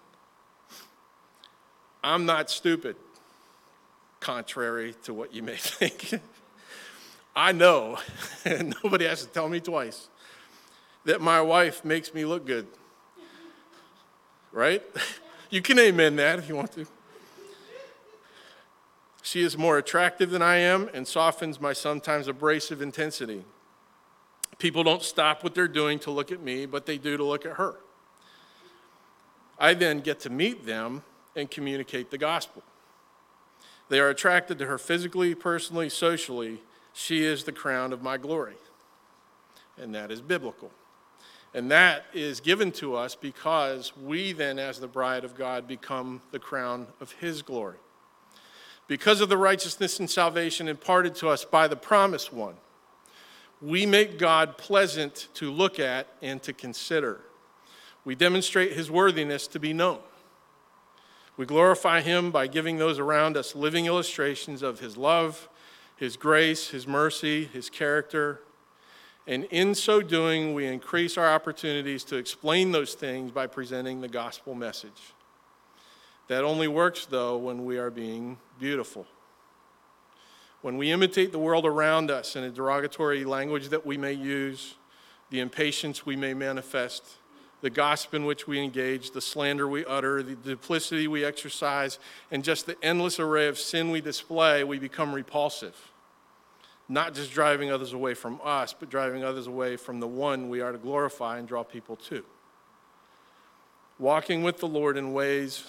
I'm 2.05 2.25
not 2.25 2.51
stupid, 2.51 2.95
contrary 4.21 4.95
to 5.05 5.15
what 5.15 5.35
you 5.35 5.43
may 5.43 5.57
think. 5.57 6.21
I 7.35 7.53
know, 7.53 7.99
and 8.45 8.75
nobody 8.83 9.07
has 9.07 9.23
to 9.23 9.29
tell 9.29 9.49
me 9.49 9.61
twice, 9.61 10.09
that 11.05 11.21
my 11.21 11.41
wife 11.41 11.85
makes 11.85 12.13
me 12.13 12.25
look 12.25 12.47
good. 12.47 12.67
Right? 14.53 14.83
You 15.51 15.63
can 15.63 15.79
amen 15.79 16.17
that 16.17 16.39
if 16.39 16.47
you 16.47 16.55
want 16.55 16.73
to. 16.73 16.87
She 19.23 19.41
is 19.41 19.57
more 19.57 19.79
attractive 19.79 20.31
than 20.31 20.43
I 20.43 20.57
am 20.57 20.91
and 20.93 21.09
softens 21.09 21.59
my 21.59 21.73
sometimes 21.73 22.29
abrasive 22.29 22.83
intensity. 22.83 23.45
People 24.59 24.85
don't 24.85 25.03
stop 25.03 25.45
what 25.45 25.55
they're 25.55 25.69
doing 25.69 25.99
to 26.01 26.11
look 26.11 26.33
at 26.33 26.43
me, 26.43 26.67
but 26.67 26.85
they 26.85 26.99
do 26.99 27.17
to 27.17 27.25
look 27.25 27.47
at 27.47 27.53
her. 27.53 27.77
I 29.59 29.75
then 29.75 30.01
get 30.01 30.21
to 30.21 30.31
meet 30.31 30.67
them 30.67 31.03
and 31.35 31.51
communicate 31.51 32.11
the 32.11 32.19
gospel. 32.19 32.63
They 33.89 34.01
are 34.01 34.09
attracted 34.09 34.59
to 34.59 34.67
her 34.67 34.79
physically, 34.79 35.35
personally, 35.35 35.89
socially, 35.89 36.61
she 36.93 37.23
is 37.23 37.45
the 37.45 37.53
crown 37.53 37.93
of 37.93 38.03
my 38.03 38.19
glory. 38.19 38.57
And 39.81 39.95
that 39.95 40.11
is 40.11 40.21
biblical. 40.21 40.71
And 41.55 41.71
that 41.71 42.05
is 42.13 42.41
given 42.41 42.73
to 42.73 42.95
us 42.95 43.15
because 43.15 43.97
we 43.97 44.33
then, 44.33 44.59
as 44.59 44.81
the 44.81 44.89
bride 44.89 45.25
of 45.25 45.35
God, 45.35 45.67
become 45.67 46.21
the 46.31 46.39
crown 46.39 46.89
of 47.01 47.13
His 47.13 47.41
glory. 47.41 47.79
Because 48.87 49.21
of 49.21 49.29
the 49.29 49.37
righteousness 49.37 49.99
and 49.99 50.11
salvation 50.11 50.69
imparted 50.69 51.15
to 51.17 51.29
us 51.29 51.45
by 51.45 51.69
the 51.69 51.77
promised 51.77 52.33
one, 52.33 52.55
we 53.63 53.87
make 53.87 54.19
God 54.19 54.59
pleasant 54.59 55.29
to 55.35 55.51
look 55.51 55.79
at 55.79 56.07
and 56.21 56.43
to 56.43 56.53
consider. 56.53 57.21
We 58.05 58.15
demonstrate 58.15 58.73
His 58.73 58.91
worthiness 58.91 59.47
to 59.49 59.59
be 59.59 59.73
known. 59.73 60.01
We 61.39 61.47
glorify 61.47 62.03
Him 62.03 62.31
by 62.31 62.49
giving 62.49 62.77
those 62.77 62.99
around 62.99 63.39
us 63.39 63.55
living 63.55 63.87
illustrations 63.87 64.63
of 64.63 64.81
His 64.81 64.99
love 64.99 65.49
his 65.99 66.17
grace, 66.17 66.69
His 66.69 66.87
mercy, 66.87 67.45
His 67.45 67.69
character. 67.69 68.41
And 69.27 69.45
in 69.51 69.75
so 69.75 70.01
doing, 70.01 70.55
we 70.55 70.65
increase 70.65 71.19
our 71.19 71.29
opportunities 71.29 72.05
to 72.05 72.17
explain 72.17 72.71
those 72.71 72.95
things 72.95 73.33
by 73.33 73.49
presenting 73.49 74.01
the 74.01 74.09
gospel 74.09 74.55
message. 74.55 75.13
That 76.29 76.45
only 76.45 76.69
works, 76.69 77.05
though, 77.05 77.37
when 77.37 77.65
we 77.65 77.79
are 77.79 77.91
being 77.91 78.39
beautiful. 78.61 79.07
When 80.63 80.77
we 80.77 80.93
imitate 80.93 81.33
the 81.33 81.39
world 81.39 81.67
around 81.67 82.11
us 82.11 82.37
in 82.37 82.45
a 82.45 82.51
derogatory 82.51 83.25
language 83.25 83.69
that 83.71 83.85
we 83.85 83.97
may 83.97 84.13
use, 84.13 84.77
the 85.31 85.41
impatience 85.41 86.07
we 86.07 86.17
may 86.17 86.33
manifest, 86.33 87.05
the 87.61 87.71
gossip 87.71 88.15
in 88.15 88.25
which 88.25 88.47
we 88.47 88.61
engage, 88.61 89.11
the 89.11 89.21
slander 89.21 89.67
we 89.67 89.85
utter, 89.85 90.23
the 90.23 90.37
duplicity 90.37 91.09
we 91.09 91.25
exercise, 91.25 91.99
and 92.31 92.45
just 92.45 92.67
the 92.67 92.77
endless 92.83 93.19
array 93.19 93.49
of 93.49 93.59
sin 93.59 93.91
we 93.91 94.01
display, 94.01 94.63
we 94.65 94.79
become 94.79 95.13
repulsive. 95.13 95.75
Not 96.89 97.15
just 97.15 97.33
driving 97.33 97.71
others 97.71 97.93
away 97.93 98.15
from 98.15 98.41
us, 98.43 98.75
but 98.79 98.89
driving 98.89 99.25
others 99.25 99.47
away 99.47 99.77
from 99.77 100.01
the 100.01 100.07
one 100.07 100.49
we 100.49 100.61
are 100.61 100.73
to 100.73 100.79
glorify 100.79 101.39
and 101.39 101.47
draw 101.47 101.63
people 101.63 101.97
to. 101.97 102.25
Walking 103.99 104.43
with 104.43 104.59
the 104.59 104.69
Lord 104.69 104.97
in 104.97 105.13
ways 105.13 105.65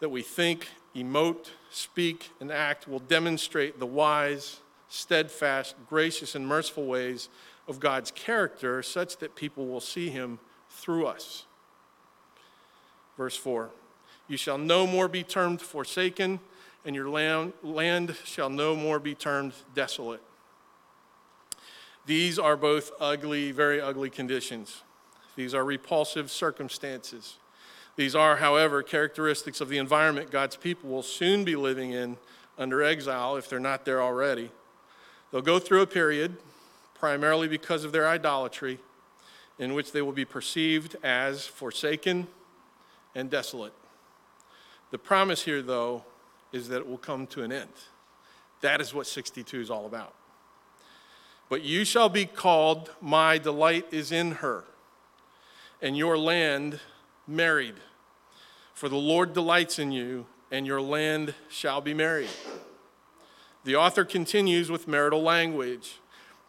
that 0.00 0.08
we 0.08 0.22
think, 0.22 0.68
emote, 0.94 1.50
speak, 1.70 2.30
and 2.40 2.50
act 2.50 2.88
will 2.88 2.98
demonstrate 2.98 3.78
the 3.78 3.86
wise, 3.86 4.60
steadfast, 4.88 5.76
gracious, 5.88 6.34
and 6.34 6.46
merciful 6.46 6.86
ways 6.86 7.28
of 7.68 7.78
God's 7.78 8.10
character 8.10 8.82
such 8.82 9.18
that 9.18 9.36
people 9.36 9.66
will 9.66 9.80
see 9.80 10.08
him 10.10 10.40
through 10.78 11.06
us. 11.06 11.44
Verse 13.16 13.36
4 13.36 13.70
You 14.28 14.36
shall 14.36 14.58
no 14.58 14.86
more 14.86 15.08
be 15.08 15.22
termed 15.22 15.60
forsaken, 15.60 16.40
and 16.84 16.94
your 16.94 17.08
land, 17.10 17.52
land 17.62 18.16
shall 18.24 18.48
no 18.48 18.74
more 18.74 18.98
be 18.98 19.14
termed 19.14 19.52
desolate. 19.74 20.22
These 22.06 22.38
are 22.38 22.56
both 22.56 22.90
ugly, 22.98 23.52
very 23.52 23.80
ugly 23.80 24.08
conditions. 24.08 24.82
These 25.36 25.54
are 25.54 25.64
repulsive 25.64 26.30
circumstances. 26.30 27.36
These 27.96 28.14
are, 28.14 28.36
however, 28.36 28.82
characteristics 28.82 29.60
of 29.60 29.68
the 29.68 29.78
environment 29.78 30.30
God's 30.30 30.56
people 30.56 30.88
will 30.88 31.02
soon 31.02 31.44
be 31.44 31.56
living 31.56 31.90
in 31.90 32.16
under 32.56 32.82
exile 32.82 33.36
if 33.36 33.48
they're 33.48 33.60
not 33.60 33.84
there 33.84 34.00
already. 34.00 34.50
They'll 35.30 35.42
go 35.42 35.58
through 35.58 35.82
a 35.82 35.86
period, 35.86 36.36
primarily 36.94 37.46
because 37.46 37.84
of 37.84 37.92
their 37.92 38.08
idolatry, 38.08 38.78
in 39.58 39.74
which 39.74 39.92
they 39.92 40.02
will 40.02 40.12
be 40.12 40.24
perceived 40.24 40.96
as 41.02 41.46
forsaken 41.46 42.28
and 43.14 43.30
desolate. 43.30 43.72
The 44.90 44.98
promise 44.98 45.42
here, 45.42 45.62
though, 45.62 46.04
is 46.52 46.68
that 46.68 46.78
it 46.78 46.88
will 46.88 46.98
come 46.98 47.26
to 47.28 47.42
an 47.42 47.52
end. 47.52 47.70
That 48.60 48.80
is 48.80 48.94
what 48.94 49.06
62 49.06 49.60
is 49.60 49.70
all 49.70 49.86
about. 49.86 50.14
But 51.48 51.62
you 51.62 51.84
shall 51.84 52.08
be 52.08 52.26
called, 52.26 52.90
My 53.00 53.38
delight 53.38 53.86
is 53.90 54.12
in 54.12 54.32
her, 54.32 54.64
and 55.80 55.96
your 55.96 56.18
land 56.18 56.80
married. 57.26 57.76
For 58.74 58.88
the 58.88 58.96
Lord 58.96 59.32
delights 59.32 59.78
in 59.78 59.92
you, 59.92 60.26
and 60.50 60.66
your 60.66 60.80
land 60.80 61.34
shall 61.48 61.80
be 61.80 61.94
married. 61.94 62.30
The 63.64 63.76
author 63.76 64.04
continues 64.04 64.70
with 64.70 64.88
marital 64.88 65.22
language. 65.22 65.98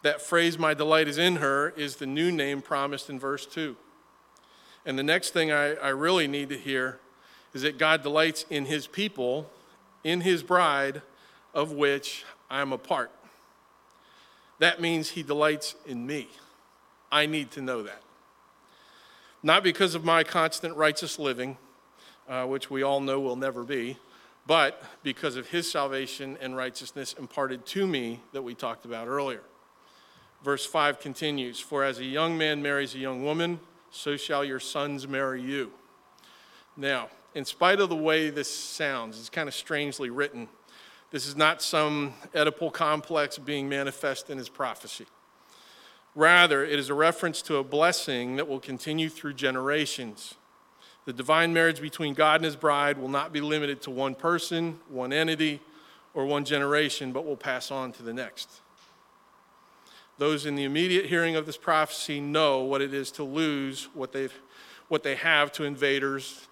That 0.02 0.22
phrase, 0.22 0.58
my 0.58 0.74
delight 0.74 1.08
is 1.08 1.18
in 1.18 1.36
her, 1.36 1.70
is 1.76 1.96
the 1.96 2.06
new 2.06 2.32
name 2.32 2.62
promised 2.62 3.10
in 3.10 3.18
verse 3.18 3.44
2. 3.46 3.76
And 4.86 4.98
the 4.98 5.02
next 5.02 5.30
thing 5.30 5.52
I, 5.52 5.74
I 5.74 5.88
really 5.88 6.26
need 6.26 6.48
to 6.48 6.58
hear 6.58 6.98
is 7.52 7.62
that 7.62 7.78
God 7.78 8.02
delights 8.02 8.46
in 8.48 8.64
his 8.64 8.86
people, 8.86 9.50
in 10.02 10.22
his 10.22 10.42
bride, 10.42 11.02
of 11.52 11.72
which 11.72 12.24
I 12.48 12.60
am 12.60 12.72
a 12.72 12.78
part. 12.78 13.10
That 14.58 14.80
means 14.80 15.10
he 15.10 15.22
delights 15.22 15.74
in 15.86 16.06
me. 16.06 16.28
I 17.10 17.26
need 17.26 17.50
to 17.52 17.60
know 17.60 17.82
that. 17.82 18.02
Not 19.42 19.62
because 19.62 19.94
of 19.94 20.04
my 20.04 20.22
constant 20.22 20.76
righteous 20.76 21.18
living, 21.18 21.56
uh, 22.28 22.44
which 22.44 22.70
we 22.70 22.82
all 22.82 23.00
know 23.00 23.20
will 23.20 23.36
never 23.36 23.64
be, 23.64 23.98
but 24.46 24.82
because 25.02 25.36
of 25.36 25.48
his 25.48 25.70
salvation 25.70 26.38
and 26.40 26.56
righteousness 26.56 27.14
imparted 27.18 27.66
to 27.66 27.86
me 27.86 28.20
that 28.32 28.42
we 28.42 28.54
talked 28.54 28.84
about 28.84 29.08
earlier. 29.08 29.42
Verse 30.42 30.64
5 30.64 31.00
continues 31.00 31.60
For 31.60 31.84
as 31.84 31.98
a 31.98 32.04
young 32.04 32.38
man 32.38 32.62
marries 32.62 32.94
a 32.94 32.98
young 32.98 33.24
woman, 33.24 33.60
so 33.90 34.16
shall 34.16 34.44
your 34.44 34.60
sons 34.60 35.06
marry 35.06 35.42
you. 35.42 35.72
Now, 36.76 37.08
in 37.34 37.44
spite 37.44 37.80
of 37.80 37.88
the 37.88 37.96
way 37.96 38.30
this 38.30 38.52
sounds, 38.52 39.18
it's 39.18 39.28
kind 39.28 39.48
of 39.48 39.54
strangely 39.54 40.10
written. 40.10 40.48
This 41.10 41.26
is 41.26 41.36
not 41.36 41.60
some 41.60 42.14
Oedipal 42.34 42.72
complex 42.72 43.36
being 43.36 43.68
manifest 43.68 44.30
in 44.30 44.38
his 44.38 44.48
prophecy. 44.48 45.06
Rather, 46.14 46.64
it 46.64 46.78
is 46.78 46.88
a 46.88 46.94
reference 46.94 47.42
to 47.42 47.56
a 47.56 47.64
blessing 47.64 48.36
that 48.36 48.48
will 48.48 48.60
continue 48.60 49.08
through 49.08 49.34
generations. 49.34 50.34
The 51.04 51.12
divine 51.12 51.52
marriage 51.52 51.80
between 51.80 52.14
God 52.14 52.36
and 52.36 52.44
his 52.44 52.56
bride 52.56 52.98
will 52.98 53.08
not 53.08 53.32
be 53.32 53.40
limited 53.40 53.82
to 53.82 53.90
one 53.90 54.14
person, 54.14 54.80
one 54.88 55.12
entity, 55.12 55.60
or 56.14 56.26
one 56.26 56.44
generation, 56.44 57.12
but 57.12 57.24
will 57.24 57.36
pass 57.36 57.70
on 57.70 57.92
to 57.92 58.02
the 58.02 58.12
next. 58.12 58.60
Those 60.20 60.44
in 60.44 60.54
the 60.54 60.64
immediate 60.64 61.06
hearing 61.06 61.34
of 61.34 61.46
this 61.46 61.56
prophecy 61.56 62.20
know 62.20 62.60
what 62.60 62.82
it 62.82 62.92
is 62.92 63.10
to 63.12 63.24
lose 63.24 63.88
what, 63.94 64.12
they've, 64.12 64.34
what 64.88 65.02
they 65.02 65.14
have 65.14 65.50
to 65.52 65.64
invaders 65.64 66.46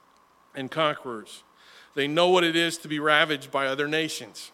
and 0.55 0.71
conquerors. 0.71 1.43
They 1.95 2.09
know 2.09 2.31
what 2.31 2.45
it 2.45 2.57
is 2.57 2.79
to 2.79 2.89
be 2.89 2.99
ravaged 2.99 3.51
by 3.51 3.67
other 3.67 3.87
nations. 3.87 4.53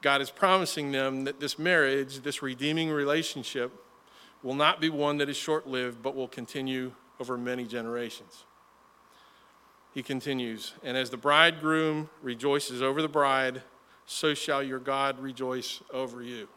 God 0.00 0.20
is 0.20 0.32
promising 0.32 0.90
them 0.90 1.22
that 1.22 1.38
this 1.38 1.56
marriage, 1.56 2.18
this 2.24 2.42
redeeming 2.42 2.90
relationship, 2.90 3.70
will 4.42 4.56
not 4.56 4.80
be 4.80 4.88
one 4.88 5.18
that 5.18 5.28
is 5.28 5.36
short 5.36 5.68
lived, 5.68 6.02
but 6.02 6.16
will 6.16 6.26
continue 6.26 6.90
over 7.20 7.38
many 7.38 7.64
generations. 7.64 8.42
He 9.94 10.02
continues, 10.02 10.74
and 10.82 10.96
as 10.96 11.10
the 11.10 11.16
bridegroom 11.16 12.10
rejoices 12.20 12.82
over 12.82 13.02
the 13.02 13.08
bride, 13.08 13.62
so 14.04 14.34
shall 14.34 14.64
your 14.64 14.80
God 14.80 15.20
rejoice 15.20 15.80
over 15.92 16.24
you. 16.24 16.48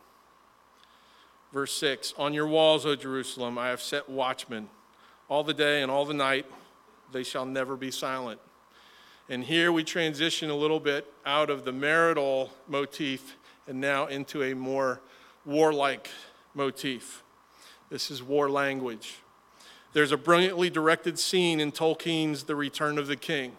Verse 1.56 1.72
6 1.78 2.14
On 2.18 2.34
your 2.34 2.48
walls, 2.48 2.86
O 2.86 2.98
Jerusalem, 2.98 3.58
I 3.58 3.70
have 3.70 3.82
set 3.82 4.10
watchmen. 4.10 4.68
All 5.30 5.42
the 5.42 5.54
day 5.54 5.82
and 5.82 5.90
all 5.90 6.04
the 6.04 6.14
night, 6.14 6.46
they 7.14 7.24
shall 7.24 7.46
never 7.46 7.78
be 7.78 7.92
silent. 7.92 8.42
And 9.30 9.42
here 9.42 9.72
we 9.72 9.86
transition 9.86 10.50
a 10.50 10.56
little 10.56 10.82
bit 10.82 11.12
out 11.26 11.50
of 11.50 11.64
the 11.64 11.72
marital 11.72 12.52
motif 12.68 13.38
and 13.70 13.80
now 13.80 14.06
into 14.08 14.44
a 14.44 14.54
more 14.54 15.00
warlike 15.46 16.10
motif. 16.54 17.24
This 17.90 18.12
is 18.12 18.22
war 18.22 18.50
language. 18.50 19.20
There's 19.94 20.12
a 20.12 20.18
brilliantly 20.18 20.70
directed 20.70 21.18
scene 21.18 21.62
in 21.62 21.72
Tolkien's 21.72 22.44
The 22.44 22.56
Return 22.58 22.98
of 22.98 23.08
the 23.08 23.16
King. 23.16 23.54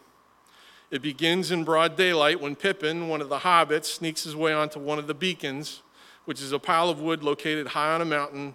It 0.91 1.01
begins 1.01 1.51
in 1.51 1.65
broad 1.65 1.97
daylight 1.97 2.43
when 2.43 2.57
Pippin, 2.57 3.09
one 3.09 3.23
of 3.23 3.31
the 3.31 3.39
hobbits, 3.39 3.87
sneaks 3.87 4.25
his 4.25 4.37
way 4.37 4.53
onto 4.53 4.79
one 4.79 4.99
of 4.99 5.07
the 5.07 5.15
beacons 5.15 5.81
which 6.27 6.43
is 6.43 6.53
a 6.53 6.59
pile 6.59 6.91
of 6.91 7.01
wood 7.01 7.25
located 7.25 7.69
high 7.69 7.95
on 7.95 8.03
a 8.03 8.05
mountain 8.05 8.55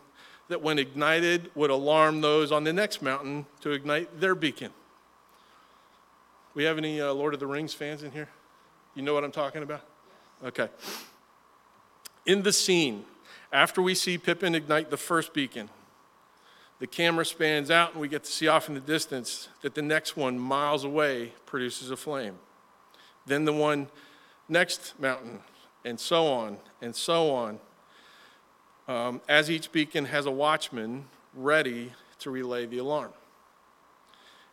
that, 0.50 0.62
when 0.62 0.78
ignited, 0.78 1.50
would 1.56 1.70
alarm 1.70 2.22
those 2.22 2.52
on 2.52 2.64
the 2.64 2.74
next 2.74 3.02
mountain 3.02 3.46
to 3.62 3.72
ignite 3.72 4.20
their 4.20 4.36
beacon. 4.36 4.72
We 6.54 6.66
have 6.66 6.78
any 6.78 7.02
uh, 7.02 7.14
Lord 7.14 7.34
of 7.34 7.40
the 7.40 7.48
Rings 7.48 7.74
fans 7.74 8.04
in 8.04 8.12
here? 8.12 8.30
You 8.94 9.02
know 9.02 9.14
what 9.14 9.24
I'm 9.24 9.32
talking 9.32 9.64
about? 9.64 9.82
Okay. 10.44 10.68
In 12.26 12.44
the 12.44 12.52
scene, 12.52 13.06
after 13.54 13.82
we 13.82 13.96
see 13.96 14.18
Pippin 14.18 14.54
ignite 14.54 14.90
the 14.90 14.98
first 14.98 15.34
beacon, 15.34 15.70
the 16.80 16.88
camera 16.88 17.26
spans 17.26 17.72
out 17.72 17.94
and 17.94 18.02
we 18.02 18.08
get 18.08 18.24
to 18.26 18.32
see 18.32 18.48
off 18.48 18.68
in 18.68 18.74
the 18.74 18.82
distance 18.82 19.48
that 19.62 19.76
the 19.76 19.82
next 19.82 20.18
one, 20.18 20.38
miles 20.38 20.84
away, 20.84 21.34
produces 21.46 21.92
a 21.92 21.96
flame. 21.96 22.36
Then 23.26 23.46
the 23.46 23.54
one 23.54 23.88
next 24.50 25.00
mountain 25.00 25.40
and 25.86 26.00
so 26.00 26.28
on 26.28 26.58
and 26.82 26.96
so 26.96 27.32
on, 27.32 27.60
um, 28.88 29.22
as 29.28 29.50
each 29.50 29.72
beacon 29.72 30.06
has 30.06 30.26
a 30.26 30.32
watchman 30.32 31.06
ready 31.34 31.94
to 32.20 32.30
relay 32.30 32.66
the 32.66 32.78
alarm. 32.78 33.12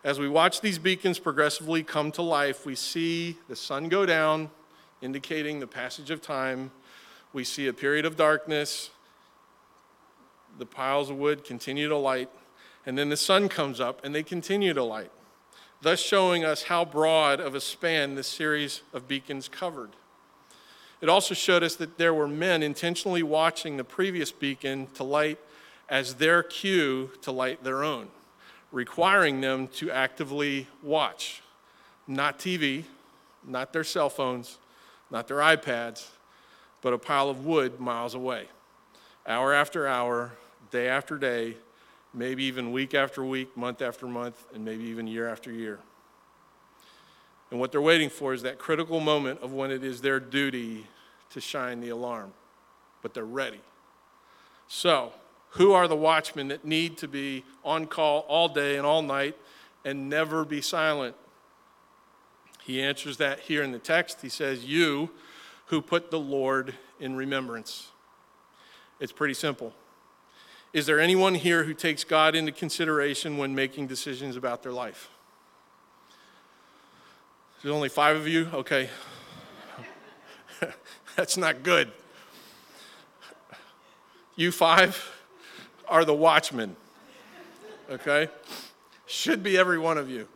As 0.05 0.19
we 0.19 0.29
watch 0.29 0.61
these 0.61 0.79
beacons 0.79 1.19
progressively 1.19 1.83
come 1.83 2.13
to 2.13 2.23
life, 2.23 2.65
we 2.65 2.75
see 2.77 3.37
the 3.49 3.57
sun 3.57 3.89
go 3.89 4.07
down, 4.07 4.51
indicating 5.03 5.59
the 5.59 5.67
passage 5.67 6.11
of 6.11 6.23
time. 6.23 6.71
We 7.33 7.45
see 7.45 7.67
a 7.67 7.73
period 7.73 8.05
of 8.05 8.17
darkness. 8.17 8.91
The 10.59 10.67
piles 10.67 11.11
of 11.11 11.17
wood 11.17 11.45
continue 11.45 11.89
to 11.89 11.97
light. 11.97 12.31
And 12.87 12.97
then 12.97 13.09
the 13.09 13.17
sun 13.17 13.49
comes 13.49 13.81
up 13.81 14.05
and 14.05 14.15
they 14.15 14.23
continue 14.23 14.73
to 14.73 14.83
light, 14.83 15.11
thus 15.83 16.01
showing 16.01 16.45
us 16.45 16.65
how 16.65 16.85
broad 16.85 17.41
of 17.41 17.55
a 17.55 17.61
span 17.61 18.15
this 18.15 18.29
series 18.29 18.83
of 18.95 19.09
beacons 19.09 19.49
covered. 19.49 19.91
It 21.01 21.09
also 21.09 21.35
showed 21.35 21.63
us 21.63 21.77
that 21.77 21.97
there 21.97 22.13
were 22.13 22.27
men 22.27 22.63
intentionally 22.63 23.23
watching 23.23 23.77
the 23.77 23.85
previous 23.85 24.33
beacon 24.33 24.89
to 24.95 25.05
light 25.05 25.39
as 25.89 26.15
their 26.15 26.43
cue 26.43 27.11
to 27.23 27.31
light 27.31 27.63
their 27.63 27.85
own, 27.85 28.09
requiring 28.73 29.41
them 29.41 29.69
to 29.69 29.91
actively 29.91 30.67
watch. 30.83 31.43
Not 32.07 32.39
TV, 32.39 32.85
not 33.47 33.73
their 33.73 33.85
cell 33.85 34.11
phones, 34.11 34.59
not 35.11 35.29
their 35.29 35.39
iPads, 35.39 36.09
but 36.83 36.93
a 36.93 36.99
pile 36.99 37.31
of 37.31 37.47
wood 37.47 37.79
miles 37.79 38.15
away. 38.15 38.47
Hour 39.27 39.55
after 39.55 39.87
hour, 39.87 40.33
day 40.71 40.89
after 40.89 41.17
day, 41.17 41.57
maybe 42.13 42.45
even 42.45 42.73
week 42.73 42.95
after 42.95 43.25
week, 43.25 43.57
month 43.57 43.83
after 43.83 44.07
month, 44.07 44.47
and 44.55 44.65
maybe 44.65 44.85
even 44.85 45.07
year 45.07 45.29
after 45.29 45.53
year. 45.53 45.79
And 47.51 47.59
what 47.59 47.73
they're 47.73 47.81
waiting 47.81 48.11
for 48.11 48.35
is 48.35 48.43
that 48.43 48.59
critical 48.59 49.01
moment 49.01 49.41
of 49.41 49.53
when 49.53 49.71
it 49.71 49.83
is 49.83 50.01
their 50.01 50.21
duty 50.21 50.87
to 51.31 51.41
shine 51.41 51.81
the 51.81 51.89
alarm. 51.89 52.33
But 53.03 53.15
they're 53.15 53.25
ready. 53.25 53.61
So, 54.67 55.13
who 55.53 55.73
are 55.73 55.89
the 55.89 55.97
watchmen 55.97 56.49
that 56.49 56.65
need 56.65 56.99
to 56.99 57.09
be 57.09 57.45
on 57.65 57.87
call 57.87 58.21
all 58.29 58.49
day 58.49 58.77
and 58.77 58.85
all 58.85 59.03
night 59.03 59.37
and 59.85 60.09
never 60.09 60.45
be 60.45 60.61
silent? 60.61 61.17
He 62.63 62.83
answers 62.83 63.17
that 63.17 63.41
here 63.41 63.63
in 63.63 63.73
the 63.73 63.79
text. 63.79 64.21
He 64.21 64.29
says, 64.29 64.65
You 64.65 65.11
who 65.67 65.81
put 65.81 66.11
the 66.11 66.19
Lord 66.19 66.75
in 67.01 67.17
remembrance. 67.17 67.89
It's 69.01 69.13
pretty 69.13 69.35
simple. 69.35 69.73
Is 70.75 70.85
there 70.85 71.01
anyone 71.01 71.35
here 71.35 71.65
who 71.65 71.73
takes 71.73 72.05
God 72.05 72.35
into 72.35 72.53
consideration 72.53 73.39
when 73.39 73.55
making 73.55 73.87
decisions 73.87 74.37
about 74.37 74.63
their 74.63 74.73
life? 74.73 75.09
There's 77.63 77.75
only 77.75 77.89
five 77.89 78.17
of 78.17 78.29
you? 78.29 78.49
Okay. 78.53 78.89
That's 81.17 81.37
not 81.37 81.65
good. 81.65 81.91
You 84.37 84.53
five 84.53 85.13
are 85.89 86.05
the 86.05 86.15
watchmen, 86.15 86.77
okay? 87.91 88.29
Should 89.07 89.43
be 89.43 89.59
every 89.59 89.79
one 89.79 89.99
of 89.99 90.09
you. 90.09 90.29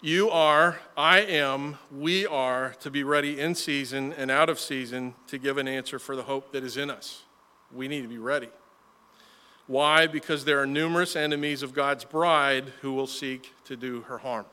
You 0.00 0.30
are, 0.30 0.78
I 0.96 1.20
am, 1.20 1.78
we 1.90 2.24
are 2.24 2.76
to 2.80 2.90
be 2.90 3.02
ready 3.02 3.40
in 3.40 3.56
season 3.56 4.12
and 4.12 4.30
out 4.30 4.48
of 4.48 4.60
season 4.60 5.14
to 5.26 5.38
give 5.38 5.58
an 5.58 5.66
answer 5.66 5.98
for 5.98 6.14
the 6.14 6.22
hope 6.22 6.52
that 6.52 6.62
is 6.62 6.76
in 6.76 6.88
us. 6.88 7.24
We 7.72 7.88
need 7.88 8.02
to 8.02 8.08
be 8.08 8.18
ready. 8.18 8.48
Why? 9.70 10.08
Because 10.08 10.44
there 10.44 10.60
are 10.60 10.66
numerous 10.66 11.14
enemies 11.14 11.62
of 11.62 11.74
God's 11.74 12.04
bride 12.04 12.72
who 12.80 12.92
will 12.92 13.06
seek 13.06 13.54
to 13.66 13.76
do 13.76 14.00
her 14.00 14.18
harm. 14.18 14.46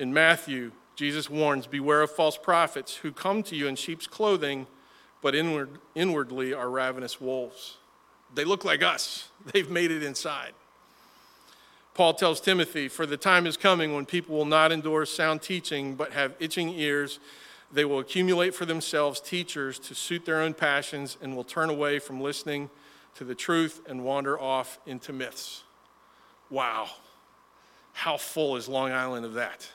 In 0.00 0.12
Matthew, 0.12 0.72
Jesus 0.96 1.30
warns 1.30 1.68
Beware 1.68 2.02
of 2.02 2.10
false 2.10 2.36
prophets 2.36 2.96
who 2.96 3.12
come 3.12 3.44
to 3.44 3.54
you 3.54 3.68
in 3.68 3.76
sheep's 3.76 4.08
clothing, 4.08 4.66
but 5.22 5.36
inward, 5.36 5.78
inwardly 5.94 6.52
are 6.52 6.68
ravenous 6.68 7.20
wolves. 7.20 7.76
They 8.34 8.44
look 8.44 8.64
like 8.64 8.82
us, 8.82 9.28
they've 9.52 9.70
made 9.70 9.92
it 9.92 10.02
inside. 10.02 10.54
Paul 11.94 12.14
tells 12.14 12.40
Timothy, 12.40 12.88
For 12.88 13.06
the 13.06 13.16
time 13.16 13.46
is 13.46 13.56
coming 13.56 13.94
when 13.94 14.06
people 14.06 14.36
will 14.36 14.44
not 14.44 14.72
endure 14.72 15.06
sound 15.06 15.40
teaching, 15.40 15.94
but 15.94 16.14
have 16.14 16.34
itching 16.40 16.70
ears. 16.70 17.20
They 17.70 17.84
will 17.84 18.00
accumulate 18.00 18.56
for 18.56 18.66
themselves 18.66 19.20
teachers 19.20 19.78
to 19.78 19.94
suit 19.94 20.24
their 20.24 20.40
own 20.40 20.54
passions 20.54 21.16
and 21.22 21.36
will 21.36 21.44
turn 21.44 21.70
away 21.70 22.00
from 22.00 22.20
listening 22.20 22.70
to 23.16 23.24
the 23.24 23.34
truth 23.34 23.82
and 23.86 24.04
wander 24.04 24.38
off 24.38 24.78
into 24.86 25.12
myths. 25.12 25.64
Wow. 26.50 26.88
How 27.92 28.16
full 28.16 28.56
is 28.56 28.68
Long 28.68 28.92
Island 28.92 29.24
of 29.24 29.34
that? 29.34 29.68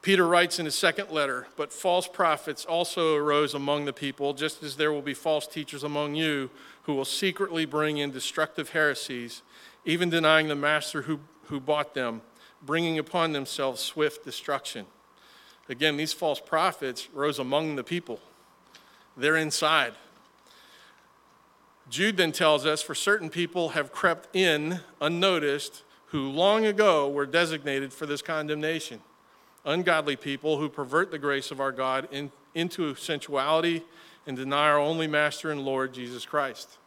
Peter 0.00 0.26
writes 0.26 0.58
in 0.58 0.64
his 0.64 0.76
second 0.76 1.10
letter, 1.10 1.48
but 1.56 1.72
false 1.72 2.06
prophets 2.06 2.64
also 2.64 3.16
arose 3.16 3.52
among 3.52 3.84
the 3.84 3.92
people, 3.92 4.32
just 4.32 4.62
as 4.62 4.76
there 4.76 4.92
will 4.92 5.02
be 5.02 5.14
false 5.14 5.46
teachers 5.46 5.82
among 5.82 6.14
you 6.14 6.50
who 6.82 6.94
will 6.94 7.04
secretly 7.04 7.66
bring 7.66 7.98
in 7.98 8.12
destructive 8.12 8.70
heresies, 8.70 9.42
even 9.84 10.08
denying 10.08 10.46
the 10.48 10.54
master 10.54 11.02
who, 11.02 11.18
who 11.46 11.58
bought 11.58 11.94
them, 11.94 12.22
bringing 12.62 12.98
upon 12.98 13.32
themselves 13.32 13.80
swift 13.80 14.24
destruction. 14.24 14.86
Again, 15.68 15.96
these 15.96 16.12
false 16.12 16.40
prophets 16.40 17.08
rose 17.12 17.38
among 17.38 17.76
the 17.76 17.84
people. 17.84 18.20
They're 19.16 19.36
inside. 19.36 19.94
Jude 21.90 22.16
then 22.16 22.32
tells 22.32 22.66
us 22.66 22.82
for 22.82 22.94
certain 22.94 23.30
people 23.30 23.70
have 23.70 23.92
crept 23.92 24.34
in 24.36 24.80
unnoticed 25.00 25.82
who 26.06 26.28
long 26.28 26.64
ago 26.64 27.08
were 27.08 27.26
designated 27.26 27.92
for 27.92 28.06
this 28.06 28.22
condemnation 28.22 29.00
ungodly 29.64 30.16
people 30.16 30.58
who 30.58 30.68
pervert 30.68 31.10
the 31.10 31.18
grace 31.18 31.50
of 31.50 31.60
our 31.60 31.72
God 31.72 32.08
in, 32.10 32.32
into 32.54 32.94
sensuality 32.94 33.84
and 34.26 34.36
deny 34.36 34.68
our 34.68 34.78
only 34.78 35.06
Master 35.06 35.50
and 35.50 35.60
Lord, 35.60 35.92
Jesus 35.92 36.24
Christ. 36.24 36.78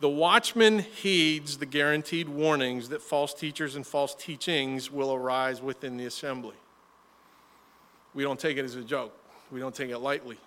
The 0.00 0.08
watchman 0.08 0.80
heeds 0.80 1.58
the 1.58 1.66
guaranteed 1.66 2.28
warnings 2.28 2.88
that 2.88 3.02
false 3.02 3.34
teachers 3.34 3.76
and 3.76 3.86
false 3.86 4.14
teachings 4.14 4.90
will 4.90 5.12
arise 5.12 5.60
within 5.60 5.96
the 5.96 6.06
assembly. 6.06 6.56
We 8.14 8.22
don't 8.22 8.40
take 8.40 8.56
it 8.56 8.64
as 8.64 8.74
a 8.74 8.82
joke, 8.82 9.14
we 9.52 9.60
don't 9.60 9.74
take 9.74 9.90
it 9.90 9.98
lightly. 9.98 10.38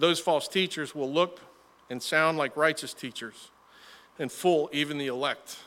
Those 0.00 0.18
false 0.18 0.48
teachers 0.48 0.94
will 0.94 1.12
look 1.12 1.40
and 1.90 2.02
sound 2.02 2.38
like 2.38 2.56
righteous 2.56 2.94
teachers 2.94 3.50
and 4.18 4.32
fool 4.32 4.70
even 4.72 4.96
the 4.96 5.08
elect. 5.08 5.58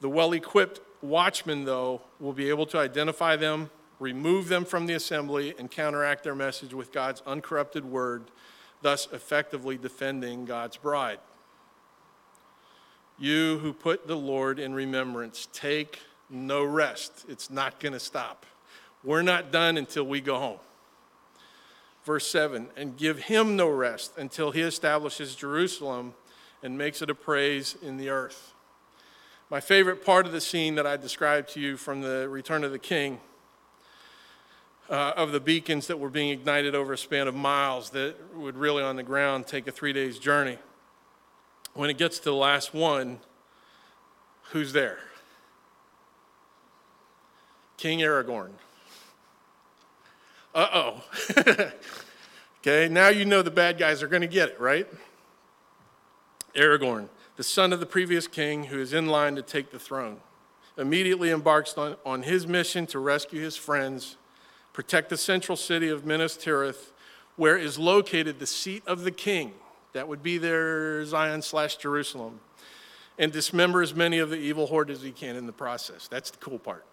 The 0.00 0.08
well 0.08 0.32
equipped 0.32 0.80
watchmen, 1.02 1.64
though, 1.64 2.02
will 2.18 2.32
be 2.32 2.48
able 2.48 2.66
to 2.66 2.78
identify 2.78 3.36
them, 3.36 3.70
remove 4.00 4.48
them 4.48 4.64
from 4.64 4.86
the 4.86 4.94
assembly, 4.94 5.54
and 5.56 5.70
counteract 5.70 6.24
their 6.24 6.34
message 6.34 6.74
with 6.74 6.90
God's 6.90 7.22
uncorrupted 7.28 7.84
word, 7.84 8.24
thus 8.82 9.06
effectively 9.12 9.78
defending 9.78 10.44
God's 10.44 10.76
bride. 10.76 11.20
You 13.20 13.58
who 13.58 13.72
put 13.72 14.08
the 14.08 14.16
Lord 14.16 14.58
in 14.58 14.74
remembrance, 14.74 15.46
take 15.52 16.00
no 16.28 16.64
rest. 16.64 17.24
It's 17.28 17.50
not 17.50 17.78
going 17.78 17.92
to 17.92 18.00
stop. 18.00 18.46
We're 19.04 19.22
not 19.22 19.52
done 19.52 19.76
until 19.76 20.02
we 20.02 20.20
go 20.20 20.38
home. 20.40 20.58
Verse 22.04 22.26
7 22.26 22.68
and 22.76 22.96
give 22.96 23.24
him 23.24 23.56
no 23.56 23.68
rest 23.68 24.12
until 24.16 24.50
he 24.50 24.60
establishes 24.60 25.36
Jerusalem 25.36 26.14
and 26.62 26.76
makes 26.76 27.02
it 27.02 27.10
a 27.10 27.14
praise 27.14 27.76
in 27.82 27.96
the 27.96 28.08
earth. 28.08 28.52
My 29.50 29.60
favorite 29.60 30.04
part 30.04 30.26
of 30.26 30.32
the 30.32 30.40
scene 30.40 30.76
that 30.76 30.86
I 30.86 30.96
described 30.96 31.50
to 31.50 31.60
you 31.60 31.76
from 31.76 32.00
the 32.00 32.28
Return 32.28 32.64
of 32.64 32.72
the 32.72 32.78
King 32.78 33.20
uh, 34.88 35.12
of 35.16 35.32
the 35.32 35.40
beacons 35.40 35.86
that 35.86 35.98
were 35.98 36.10
being 36.10 36.30
ignited 36.30 36.74
over 36.74 36.92
a 36.92 36.98
span 36.98 37.28
of 37.28 37.34
miles 37.34 37.90
that 37.90 38.16
would 38.34 38.56
really 38.56 38.82
on 38.82 38.96
the 38.96 39.02
ground 39.02 39.46
take 39.46 39.66
a 39.66 39.72
three 39.72 39.92
days 39.92 40.18
journey. 40.18 40.58
When 41.74 41.88
it 41.88 41.98
gets 41.98 42.18
to 42.18 42.24
the 42.24 42.34
last 42.34 42.74
one, 42.74 43.20
who's 44.50 44.72
there? 44.72 44.98
King 47.78 48.00
Aragorn. 48.00 48.50
Uh 50.54 50.68
oh. 50.72 51.04
okay, 52.60 52.88
now 52.88 53.08
you 53.08 53.24
know 53.24 53.42
the 53.42 53.50
bad 53.50 53.78
guys 53.78 54.02
are 54.02 54.08
going 54.08 54.22
to 54.22 54.28
get 54.28 54.50
it, 54.50 54.60
right? 54.60 54.86
Aragorn 56.54 57.08
the 57.36 57.42
son 57.42 57.72
of 57.72 57.80
the 57.80 57.86
previous 57.86 58.26
king 58.26 58.64
who 58.64 58.78
is 58.78 58.92
in 58.92 59.06
line 59.06 59.36
to 59.36 59.42
take 59.42 59.70
the 59.70 59.78
throne, 59.78 60.18
immediately 60.76 61.30
embarks 61.30 61.76
on, 61.78 61.96
on 62.04 62.22
his 62.22 62.46
mission 62.46 62.86
to 62.86 62.98
rescue 62.98 63.40
his 63.40 63.56
friends, 63.56 64.16
protect 64.72 65.08
the 65.08 65.16
central 65.16 65.56
city 65.56 65.88
of 65.88 66.04
Minas 66.04 66.36
Tirith, 66.36 66.92
where 67.36 67.56
is 67.56 67.78
located 67.78 68.38
the 68.38 68.46
seat 68.46 68.82
of 68.86 69.04
the 69.04 69.10
king. 69.10 69.54
That 69.92 70.08
would 70.08 70.22
be 70.22 70.38
their 70.38 71.04
Zion 71.04 71.42
slash 71.42 71.76
Jerusalem. 71.76 72.40
And 73.18 73.30
dismember 73.30 73.82
as 73.82 73.94
many 73.94 74.18
of 74.18 74.30
the 74.30 74.36
evil 74.36 74.66
horde 74.66 74.90
as 74.90 75.02
he 75.02 75.10
can 75.10 75.36
in 75.36 75.46
the 75.46 75.52
process. 75.52 76.08
That's 76.08 76.30
the 76.30 76.38
cool 76.38 76.58
part. 76.58 76.84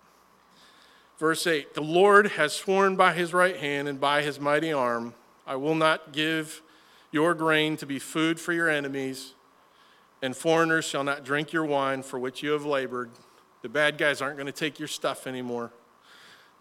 Verse 1.20 1.46
8 1.46 1.76
The 1.76 1.82
Lord 1.82 2.30
has 2.32 2.54
sworn 2.54 2.96
by 2.96 3.14
his 3.14 3.34
right 3.34 3.58
hand 3.58 3.88
and 3.88 4.00
by 4.00 4.24
his 4.24 4.40
mighty 4.40 4.74
arm, 4.74 5.14
I 5.46 5.56
will 5.58 5.76
not 5.76 6.14
give 6.14 6.64
your 7.12 7.36
grain 7.36 7.78
to 7.78 7.86
be 7.86 8.00
food 8.00 8.40
for 8.40 8.54
your 8.54 8.70
enemies 8.70 9.34
and 10.22 10.36
foreigners 10.36 10.86
shall 10.86 11.04
not 11.04 11.24
drink 11.24 11.54
your 11.54 11.66
wine 11.66 12.04
for 12.04 12.20
which 12.20 12.44
you 12.44 12.52
have 12.52 12.66
labored. 12.66 13.10
The 13.62 13.70
bad 13.70 13.98
guys 13.98 14.22
aren't 14.22 14.38
going 14.38 14.48
to 14.48 14.52
take 14.52 14.80
your 14.80 14.88
stuff 14.88 15.28
anymore. 15.28 15.72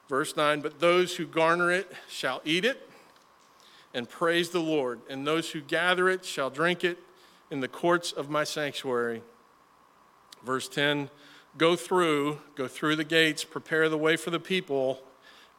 Verse 0.09 0.37
9, 0.37 0.61
but 0.61 0.81
those 0.81 1.16
who 1.16 1.27
garner 1.27 1.71
it 1.71 1.92
shall 2.09 2.40
eat 2.44 2.64
it 2.64 2.88
and 3.94 4.09
praise 4.09 4.51
the 4.51 4.61
Lord, 4.61 5.01
and 5.09 5.27
those 5.27 5.51
who 5.51 5.61
gather 5.61 6.09
it 6.09 6.25
shall 6.25 6.51
drink 6.51 6.85
it 6.85 6.99
in 7.51 7.61
the 7.61 7.68
courts 7.68 8.12
of 8.12 8.31
my 8.31 8.44
sanctuary. 8.44 9.23
Verse 10.44 10.68
10, 10.68 11.11
go 11.56 11.76
through, 11.76 12.38
go 12.54 12.68
through 12.68 12.96
the 12.96 13.04
gates, 13.04 13.44
prepare 13.44 13.88
the 13.88 13.98
way 13.98 14.16
for 14.16 14.30
the 14.30 14.40
people, 14.40 15.00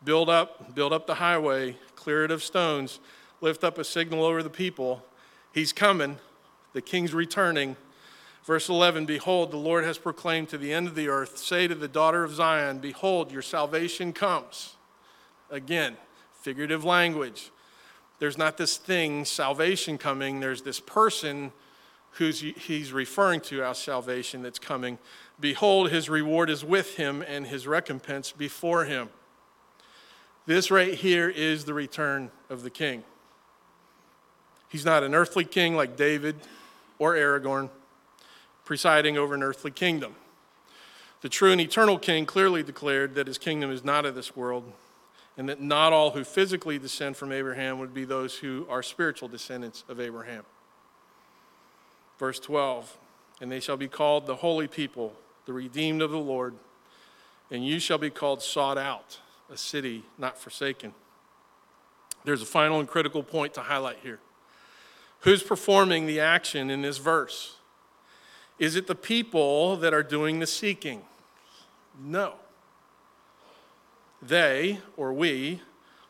build 0.03 0.29
up, 0.29 0.75
build 0.75 0.93
up 0.93 1.07
the 1.07 1.15
highway, 1.15 1.75
clear 1.95 2.23
it 2.23 2.31
of 2.31 2.43
stones, 2.43 2.99
lift 3.41 3.63
up 3.63 3.77
a 3.77 3.83
signal 3.83 4.23
over 4.23 4.43
the 4.43 4.49
people. 4.49 5.03
He's 5.53 5.73
coming, 5.73 6.17
the 6.73 6.81
king's 6.81 7.13
returning. 7.13 7.75
Verse 8.43 8.69
11 8.69 9.05
Behold, 9.05 9.51
the 9.51 9.57
Lord 9.57 9.83
has 9.83 9.97
proclaimed 9.97 10.49
to 10.49 10.57
the 10.57 10.73
end 10.73 10.87
of 10.87 10.95
the 10.95 11.07
earth, 11.07 11.37
say 11.37 11.67
to 11.67 11.75
the 11.75 11.87
daughter 11.87 12.23
of 12.23 12.33
Zion, 12.33 12.79
Behold, 12.79 13.31
your 13.31 13.41
salvation 13.41 14.13
comes. 14.13 14.75
Again, 15.49 15.97
figurative 16.41 16.85
language. 16.85 17.51
There's 18.19 18.37
not 18.37 18.57
this 18.57 18.77
thing, 18.77 19.25
salvation 19.25 19.97
coming, 19.97 20.39
there's 20.39 20.61
this 20.61 20.79
person 20.79 21.51
who's 22.13 22.41
he's 22.41 22.91
referring 22.91 23.39
to 23.41 23.63
as 23.63 23.77
salvation 23.77 24.41
that's 24.41 24.59
coming. 24.59 24.97
Behold, 25.39 25.89
his 25.89 26.09
reward 26.09 26.49
is 26.49 26.65
with 26.65 26.95
him 26.95 27.23
and 27.25 27.47
his 27.47 27.65
recompense 27.65 28.31
before 28.31 28.85
him. 28.85 29.09
This 30.45 30.71
right 30.71 30.93
here 30.93 31.29
is 31.29 31.65
the 31.65 31.73
return 31.73 32.31
of 32.49 32.63
the 32.63 32.69
king. 32.69 33.03
He's 34.67 34.85
not 34.85 35.03
an 35.03 35.15
earthly 35.15 35.45
king 35.45 35.75
like 35.75 35.95
David 35.95 36.35
or 36.97 37.15
Aragorn 37.15 37.69
presiding 38.65 39.17
over 39.17 39.33
an 39.33 39.41
earthly 39.41 39.71
kingdom. 39.71 40.15
The 41.21 41.29
true 41.29 41.51
and 41.51 41.59
eternal 41.59 41.97
king 41.97 42.25
clearly 42.25 42.63
declared 42.63 43.15
that 43.15 43.27
his 43.27 43.37
kingdom 43.37 43.71
is 43.71 43.83
not 43.83 44.05
of 44.05 44.15
this 44.15 44.35
world, 44.35 44.71
and 45.37 45.49
that 45.49 45.59
not 45.59 45.91
all 45.91 46.11
who 46.11 46.23
physically 46.23 46.77
descend 46.77 47.17
from 47.17 47.31
Abraham 47.31 47.79
would 47.79 47.93
be 47.93 48.05
those 48.05 48.37
who 48.37 48.67
are 48.69 48.83
spiritual 48.83 49.27
descendants 49.27 49.83
of 49.89 49.99
Abraham. 49.99 50.43
Verse 52.19 52.39
12 52.39 52.97
And 53.41 53.51
they 53.51 53.59
shall 53.59 53.77
be 53.77 53.87
called 53.87 54.27
the 54.27 54.37
holy 54.37 54.67
people, 54.67 55.13
the 55.49 55.53
redeemed 55.53 56.03
of 56.03 56.11
the 56.11 56.19
Lord, 56.19 56.53
and 57.49 57.65
you 57.65 57.79
shall 57.79 57.97
be 57.97 58.11
called 58.11 58.43
sought 58.43 58.77
out, 58.77 59.17
a 59.51 59.57
city 59.57 60.03
not 60.15 60.37
forsaken. 60.37 60.93
There's 62.23 62.43
a 62.43 62.45
final 62.45 62.79
and 62.79 62.87
critical 62.87 63.23
point 63.23 63.55
to 63.55 63.61
highlight 63.61 63.97
here. 64.03 64.19
Who's 65.21 65.41
performing 65.41 66.05
the 66.05 66.19
action 66.19 66.69
in 66.69 66.83
this 66.83 66.99
verse? 66.99 67.55
Is 68.59 68.75
it 68.75 68.85
the 68.85 68.93
people 68.93 69.75
that 69.77 69.91
are 69.91 70.03
doing 70.03 70.37
the 70.37 70.45
seeking? 70.45 71.01
No. 71.99 72.35
They, 74.21 74.81
or 74.97 75.11
we, 75.11 75.63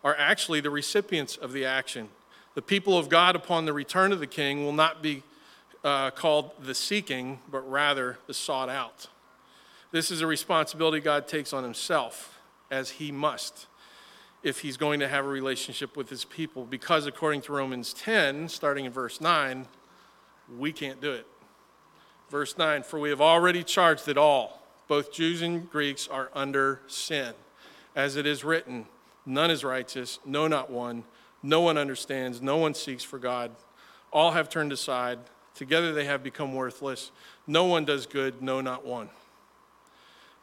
are 0.03 0.17
actually 0.17 0.59
the 0.59 0.69
recipients 0.69 1.37
of 1.37 1.53
the 1.53 1.63
action. 1.63 2.09
The 2.55 2.61
people 2.61 2.97
of 2.97 3.07
God 3.07 3.37
upon 3.37 3.63
the 3.63 3.71
return 3.71 4.11
of 4.11 4.19
the 4.19 4.27
king 4.27 4.65
will 4.65 4.73
not 4.73 5.01
be 5.01 5.23
uh, 5.85 6.11
called 6.11 6.51
the 6.61 6.75
seeking, 6.75 7.39
but 7.49 7.61
rather 7.71 8.17
the 8.27 8.33
sought 8.33 8.67
out. 8.67 9.07
This 9.91 10.11
is 10.11 10.21
a 10.21 10.27
responsibility 10.27 10.99
God 10.99 11.27
takes 11.27 11.51
on 11.51 11.63
himself, 11.63 12.39
as 12.69 12.91
he 12.91 13.11
must, 13.11 13.65
if 14.43 14.59
he's 14.59 14.77
going 14.77 14.99
to 14.99 15.07
have 15.07 15.25
a 15.25 15.29
relationship 15.29 15.97
with 15.97 16.09
his 16.09 16.25
people, 16.25 16.63
because 16.65 17.07
according 17.07 17.41
to 17.41 17.53
Romans 17.53 17.93
10, 17.93 18.49
starting 18.49 18.85
in 18.85 18.91
verse 18.91 19.19
9, 19.19 19.67
we 20.57 20.71
can't 20.71 21.01
do 21.01 21.11
it. 21.11 21.25
Verse 22.29 22.55
9 22.55 22.83
For 22.83 22.99
we 22.99 23.09
have 23.09 23.21
already 23.21 23.63
charged 23.63 24.05
that 24.05 24.17
all, 24.17 24.61
both 24.87 25.11
Jews 25.11 25.41
and 25.41 25.67
Greeks, 25.69 26.07
are 26.07 26.29
under 26.35 26.81
sin. 26.85 27.33
As 27.95 28.15
it 28.15 28.27
is 28.27 28.43
written, 28.43 28.85
none 29.25 29.49
is 29.49 29.63
righteous, 29.63 30.19
no, 30.23 30.47
not 30.47 30.69
one. 30.69 31.03
No 31.41 31.61
one 31.61 31.77
understands, 31.79 32.41
no 32.41 32.57
one 32.57 32.75
seeks 32.75 33.03
for 33.03 33.17
God. 33.17 33.51
All 34.13 34.31
have 34.31 34.49
turned 34.49 34.71
aside. 34.71 35.17
Together 35.55 35.93
they 35.93 36.05
have 36.05 36.21
become 36.21 36.53
worthless. 36.53 37.11
No 37.47 37.65
one 37.65 37.85
does 37.85 38.05
good, 38.05 38.41
no, 38.41 38.61
not 38.61 38.85
one. 38.85 39.09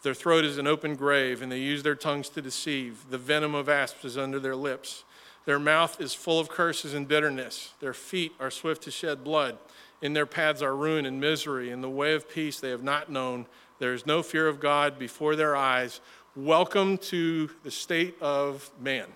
Their 0.03 0.15
throat 0.15 0.45
is 0.45 0.59
an 0.59 0.67
open 0.67 0.95
grave, 0.95 1.43
and 1.43 1.51
they 1.51 1.59
use 1.59 1.83
their 1.83 1.95
tongues 1.95 2.29
to 2.31 2.43
deceive. 2.43 3.05
The 3.11 3.19
venom 3.19 3.55
of 3.55 3.69
asps 3.69 4.05
is 4.05 4.19
under 4.19 4.39
their 4.39 4.57
lips. 4.57 5.05
Their 5.47 5.59
mouth 5.61 6.01
is 6.01 6.13
full 6.13 6.41
of 6.41 6.49
curses 6.49 6.93
and 6.93 7.07
bitterness. 7.07 7.73
Their 7.81 7.95
feet 7.95 8.33
are 8.39 8.51
swift 8.51 8.83
to 8.83 8.91
shed 8.91 9.25
blood 9.25 9.59
In 10.03 10.13
their 10.13 10.27
paths 10.27 10.61
are 10.61 10.77
ruin 10.77 11.07
and 11.07 11.21
misery. 11.21 11.71
In 11.71 11.81
the 11.81 11.89
way 11.89 12.15
of 12.15 12.29
peace 12.29 12.61
they 12.61 12.71
have 12.71 12.83
not 12.83 13.11
known. 13.11 13.47
There 13.79 13.95
is 13.95 14.05
no 14.05 14.23
fear 14.23 14.47
of 14.47 14.61
God 14.61 14.99
before 14.99 15.37
their 15.37 15.57
eyes. 15.57 16.01
Welcome 16.35 16.99
to 16.99 17.49
the 17.63 17.71
state 17.71 18.21
of 18.21 18.71
man. 18.79 19.07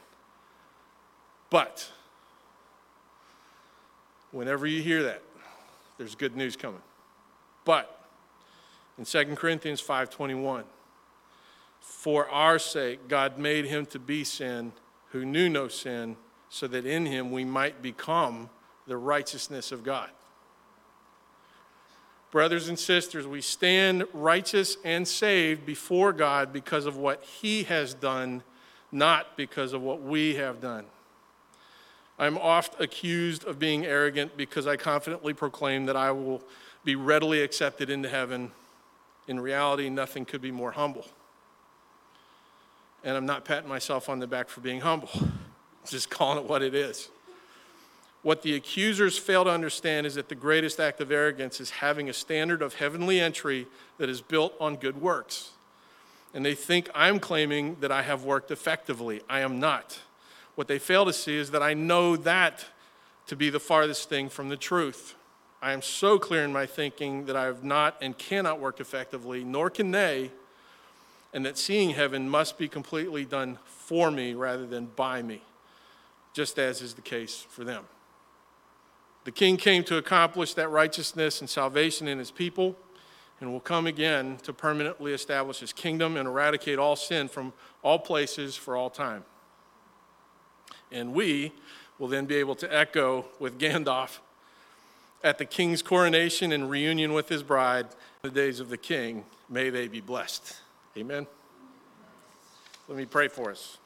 But 1.50 1.90
whenever 4.30 4.66
you 4.66 4.82
hear 4.82 5.02
that, 5.02 5.22
there's 5.98 6.14
good 6.14 6.34
news 6.34 6.56
coming. 6.56 6.80
But 7.64 7.99
in 9.00 9.06
2 9.06 9.34
Corinthians 9.34 9.80
5:21, 9.80 10.64
for 11.80 12.28
our 12.28 12.58
sake 12.58 13.08
God 13.08 13.38
made 13.38 13.64
him 13.64 13.86
to 13.86 13.98
be 13.98 14.22
sin 14.24 14.72
who 15.12 15.24
knew 15.24 15.48
no 15.48 15.68
sin, 15.68 16.18
so 16.50 16.68
that 16.68 16.84
in 16.84 17.06
him 17.06 17.32
we 17.32 17.44
might 17.44 17.80
become 17.80 18.50
the 18.86 18.98
righteousness 18.98 19.72
of 19.72 19.82
God. 19.82 20.10
Brothers 22.30 22.68
and 22.68 22.78
sisters, 22.78 23.26
we 23.26 23.40
stand 23.40 24.06
righteous 24.12 24.76
and 24.84 25.08
saved 25.08 25.64
before 25.64 26.12
God 26.12 26.52
because 26.52 26.84
of 26.84 26.96
what 26.96 27.24
he 27.24 27.64
has 27.64 27.94
done, 27.94 28.42
not 28.92 29.36
because 29.36 29.72
of 29.72 29.80
what 29.80 30.02
we 30.02 30.34
have 30.34 30.60
done. 30.60 30.86
I'm 32.18 32.36
oft 32.36 32.78
accused 32.78 33.44
of 33.44 33.58
being 33.58 33.86
arrogant 33.86 34.36
because 34.36 34.66
I 34.66 34.76
confidently 34.76 35.32
proclaim 35.32 35.86
that 35.86 35.96
I 35.96 36.10
will 36.12 36.42
be 36.84 36.94
readily 36.94 37.40
accepted 37.42 37.88
into 37.88 38.08
heaven. 38.08 38.52
In 39.30 39.38
reality, 39.38 39.88
nothing 39.88 40.24
could 40.24 40.42
be 40.42 40.50
more 40.50 40.72
humble. 40.72 41.06
And 43.04 43.16
I'm 43.16 43.26
not 43.26 43.44
patting 43.44 43.68
myself 43.68 44.08
on 44.08 44.18
the 44.18 44.26
back 44.26 44.48
for 44.48 44.60
being 44.60 44.80
humble, 44.80 45.08
just 45.88 46.10
calling 46.10 46.38
it 46.38 46.50
what 46.50 46.62
it 46.62 46.74
is. 46.74 47.10
What 48.22 48.42
the 48.42 48.56
accusers 48.56 49.16
fail 49.16 49.44
to 49.44 49.50
understand 49.50 50.04
is 50.04 50.16
that 50.16 50.28
the 50.28 50.34
greatest 50.34 50.80
act 50.80 51.00
of 51.00 51.12
arrogance 51.12 51.60
is 51.60 51.70
having 51.70 52.08
a 52.08 52.12
standard 52.12 52.60
of 52.60 52.74
heavenly 52.74 53.20
entry 53.20 53.68
that 53.98 54.08
is 54.08 54.20
built 54.20 54.52
on 54.58 54.74
good 54.74 55.00
works. 55.00 55.50
And 56.34 56.44
they 56.44 56.56
think 56.56 56.90
I'm 56.92 57.20
claiming 57.20 57.76
that 57.82 57.92
I 57.92 58.02
have 58.02 58.24
worked 58.24 58.50
effectively. 58.50 59.20
I 59.28 59.40
am 59.40 59.60
not. 59.60 60.00
What 60.56 60.66
they 60.66 60.80
fail 60.80 61.04
to 61.04 61.12
see 61.12 61.36
is 61.36 61.52
that 61.52 61.62
I 61.62 61.72
know 61.72 62.16
that 62.16 62.64
to 63.28 63.36
be 63.36 63.48
the 63.48 63.60
farthest 63.60 64.08
thing 64.08 64.28
from 64.28 64.48
the 64.48 64.56
truth. 64.56 65.14
I 65.62 65.72
am 65.72 65.82
so 65.82 66.18
clear 66.18 66.44
in 66.44 66.52
my 66.52 66.64
thinking 66.66 67.26
that 67.26 67.36
I 67.36 67.44
have 67.44 67.62
not 67.62 67.96
and 68.00 68.16
cannot 68.16 68.60
work 68.60 68.80
effectively, 68.80 69.44
nor 69.44 69.68
can 69.68 69.90
they, 69.90 70.30
and 71.34 71.44
that 71.44 71.58
seeing 71.58 71.90
heaven 71.90 72.28
must 72.28 72.56
be 72.56 72.66
completely 72.66 73.24
done 73.24 73.58
for 73.64 74.10
me 74.10 74.32
rather 74.34 74.66
than 74.66 74.86
by 74.86 75.22
me, 75.22 75.42
just 76.32 76.58
as 76.58 76.80
is 76.80 76.94
the 76.94 77.02
case 77.02 77.44
for 77.48 77.64
them. 77.64 77.84
The 79.24 79.32
king 79.32 79.58
came 79.58 79.84
to 79.84 79.98
accomplish 79.98 80.54
that 80.54 80.70
righteousness 80.70 81.40
and 81.40 81.50
salvation 81.50 82.08
in 82.08 82.18
his 82.18 82.30
people 82.30 82.74
and 83.38 83.52
will 83.52 83.60
come 83.60 83.86
again 83.86 84.38
to 84.44 84.52
permanently 84.52 85.12
establish 85.12 85.60
his 85.60 85.74
kingdom 85.74 86.16
and 86.16 86.26
eradicate 86.26 86.78
all 86.78 86.96
sin 86.96 87.28
from 87.28 87.52
all 87.82 87.98
places 87.98 88.56
for 88.56 88.76
all 88.76 88.88
time. 88.88 89.24
And 90.90 91.12
we 91.12 91.52
will 91.98 92.08
then 92.08 92.24
be 92.24 92.36
able 92.36 92.54
to 92.56 92.74
echo 92.74 93.26
with 93.38 93.58
Gandalf 93.58 94.20
at 95.22 95.38
the 95.38 95.44
king's 95.44 95.82
coronation 95.82 96.52
and 96.52 96.70
reunion 96.70 97.12
with 97.12 97.28
his 97.28 97.42
bride, 97.42 97.86
the 98.22 98.30
days 98.30 98.60
of 98.60 98.68
the 98.68 98.76
king. 98.76 99.24
May 99.48 99.70
they 99.70 99.88
be 99.88 100.00
blessed. 100.00 100.56
Amen. 100.96 101.26
Let 102.88 102.96
me 102.96 103.06
pray 103.06 103.28
for 103.28 103.50
us. 103.50 103.78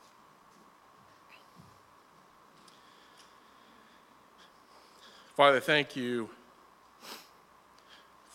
Father, 5.36 5.58
thank 5.58 5.96
you 5.96 6.30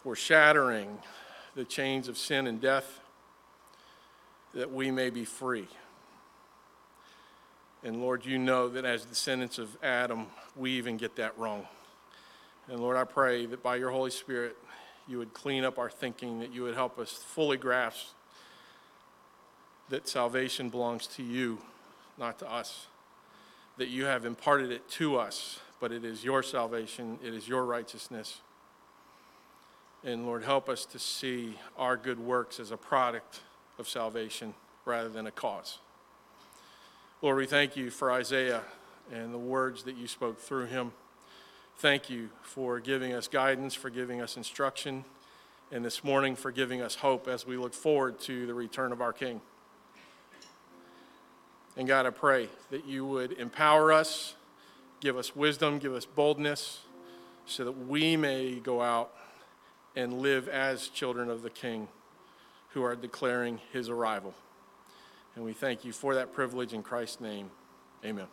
for 0.04 0.16
shattering 0.16 0.98
the 1.56 1.64
chains 1.64 2.08
of 2.08 2.18
sin 2.18 2.46
and 2.46 2.60
death 2.60 3.00
that 4.54 4.72
we 4.72 4.92
may 4.92 5.10
be 5.10 5.24
free. 5.24 5.68
And 7.84 8.02
Lord, 8.02 8.26
you 8.26 8.38
know 8.38 8.68
that 8.68 8.84
as 8.84 9.06
descendants 9.06 9.58
of 9.58 9.78
Adam, 9.82 10.28
we 10.56 10.72
even 10.72 10.98
get 10.98 11.16
that 11.16 11.38
wrong. 11.38 11.68
And 12.70 12.80
Lord, 12.80 12.98
I 12.98 13.04
pray 13.04 13.48
that 13.48 13.64
by 13.64 13.78
your 13.78 13.90
Holy 13.90 14.12
Spirit, 14.12 14.56
you 15.08 15.18
would 15.18 15.34
clean 15.34 15.64
up 15.64 15.80
our 15.80 15.90
thinking, 15.90 16.40
that 16.40 16.54
you 16.54 16.62
would 16.64 16.76
help 16.76 17.00
us 17.00 17.12
fully 17.12 17.58
grasp 17.58 18.10
that 19.90 20.08
salvation 20.08 20.70
belongs 20.70 21.08
to 21.08 21.24
you, 21.24 21.58
not 22.20 22.38
to 22.40 22.52
us, 22.52 22.86
that 23.78 23.88
you 23.88 24.06
have 24.06 24.24
imparted 24.24 24.72
it 24.72 24.88
to 24.88 25.18
us, 25.18 25.60
but 25.80 25.92
it 25.92 26.06
is 26.06 26.24
your 26.24 26.44
salvation, 26.44 27.18
it 27.24 27.34
is 27.34 27.48
your 27.48 27.66
righteousness. 27.66 28.42
And 30.04 30.28
Lord, 30.28 30.44
help 30.44 30.70
us 30.70 30.86
to 30.86 31.00
see 31.00 31.56
our 31.76 31.98
good 31.98 32.20
works 32.20 32.60
as 32.60 32.70
a 32.70 32.78
product 32.78 33.42
of 33.80 33.90
salvation 33.90 34.54
rather 34.86 35.10
than 35.10 35.26
a 35.26 35.32
cause. 35.32 35.80
Lord, 37.24 37.38
we 37.38 37.48
thank 37.48 37.76
you 37.76 37.90
for 37.90 38.12
Isaiah 38.12 38.62
and 39.12 39.34
the 39.34 39.40
words 39.40 39.84
that 39.84 39.98
you 39.98 40.08
spoke 40.08 40.40
through 40.40 40.66
him. 40.66 40.92
Thank 41.80 42.10
you 42.10 42.28
for 42.42 42.82
giving 42.82 43.14
us 43.14 43.30
guidance, 43.30 43.74
for 43.74 43.90
giving 43.90 44.20
us 44.20 44.36
instruction, 44.36 45.06
and 45.72 45.86
this 45.86 46.04
morning 46.04 46.36
for 46.36 46.52
giving 46.52 46.82
us 46.82 46.96
hope 46.96 47.26
as 47.26 47.48
we 47.48 47.56
look 47.56 47.74
forward 47.74 48.20
to 48.24 48.46
the 48.46 48.54
return 48.54 48.92
of 48.92 49.00
our 49.00 49.14
King. 49.14 49.40
And 51.78 51.88
God, 51.88 52.06
I 52.06 52.10
pray 52.10 52.50
that 52.70 52.86
you 52.86 53.06
would 53.06 53.32
empower 53.32 53.94
us, 53.94 54.36
give 55.00 55.16
us 55.16 55.34
wisdom, 55.38 55.80
give 55.80 55.94
us 55.94 56.04
boldness, 56.04 56.82
so 57.46 57.64
that 57.64 57.88
we 57.88 58.18
may 58.18 58.56
go 58.56 58.82
out 58.82 59.14
and 59.96 60.20
live 60.20 60.50
as 60.50 60.90
children 60.90 61.30
of 61.30 61.44
the 61.44 61.50
King 61.50 61.88
who 62.72 62.84
are 62.84 62.98
declaring 62.98 63.62
his 63.72 63.88
arrival. 63.88 64.34
And 65.34 65.46
we 65.46 65.54
thank 65.54 65.86
you 65.86 65.94
for 65.94 66.14
that 66.16 66.34
privilege 66.34 66.74
in 66.74 66.84
Christ's 66.84 67.22
name. 67.22 67.52
Amen. 68.04 68.28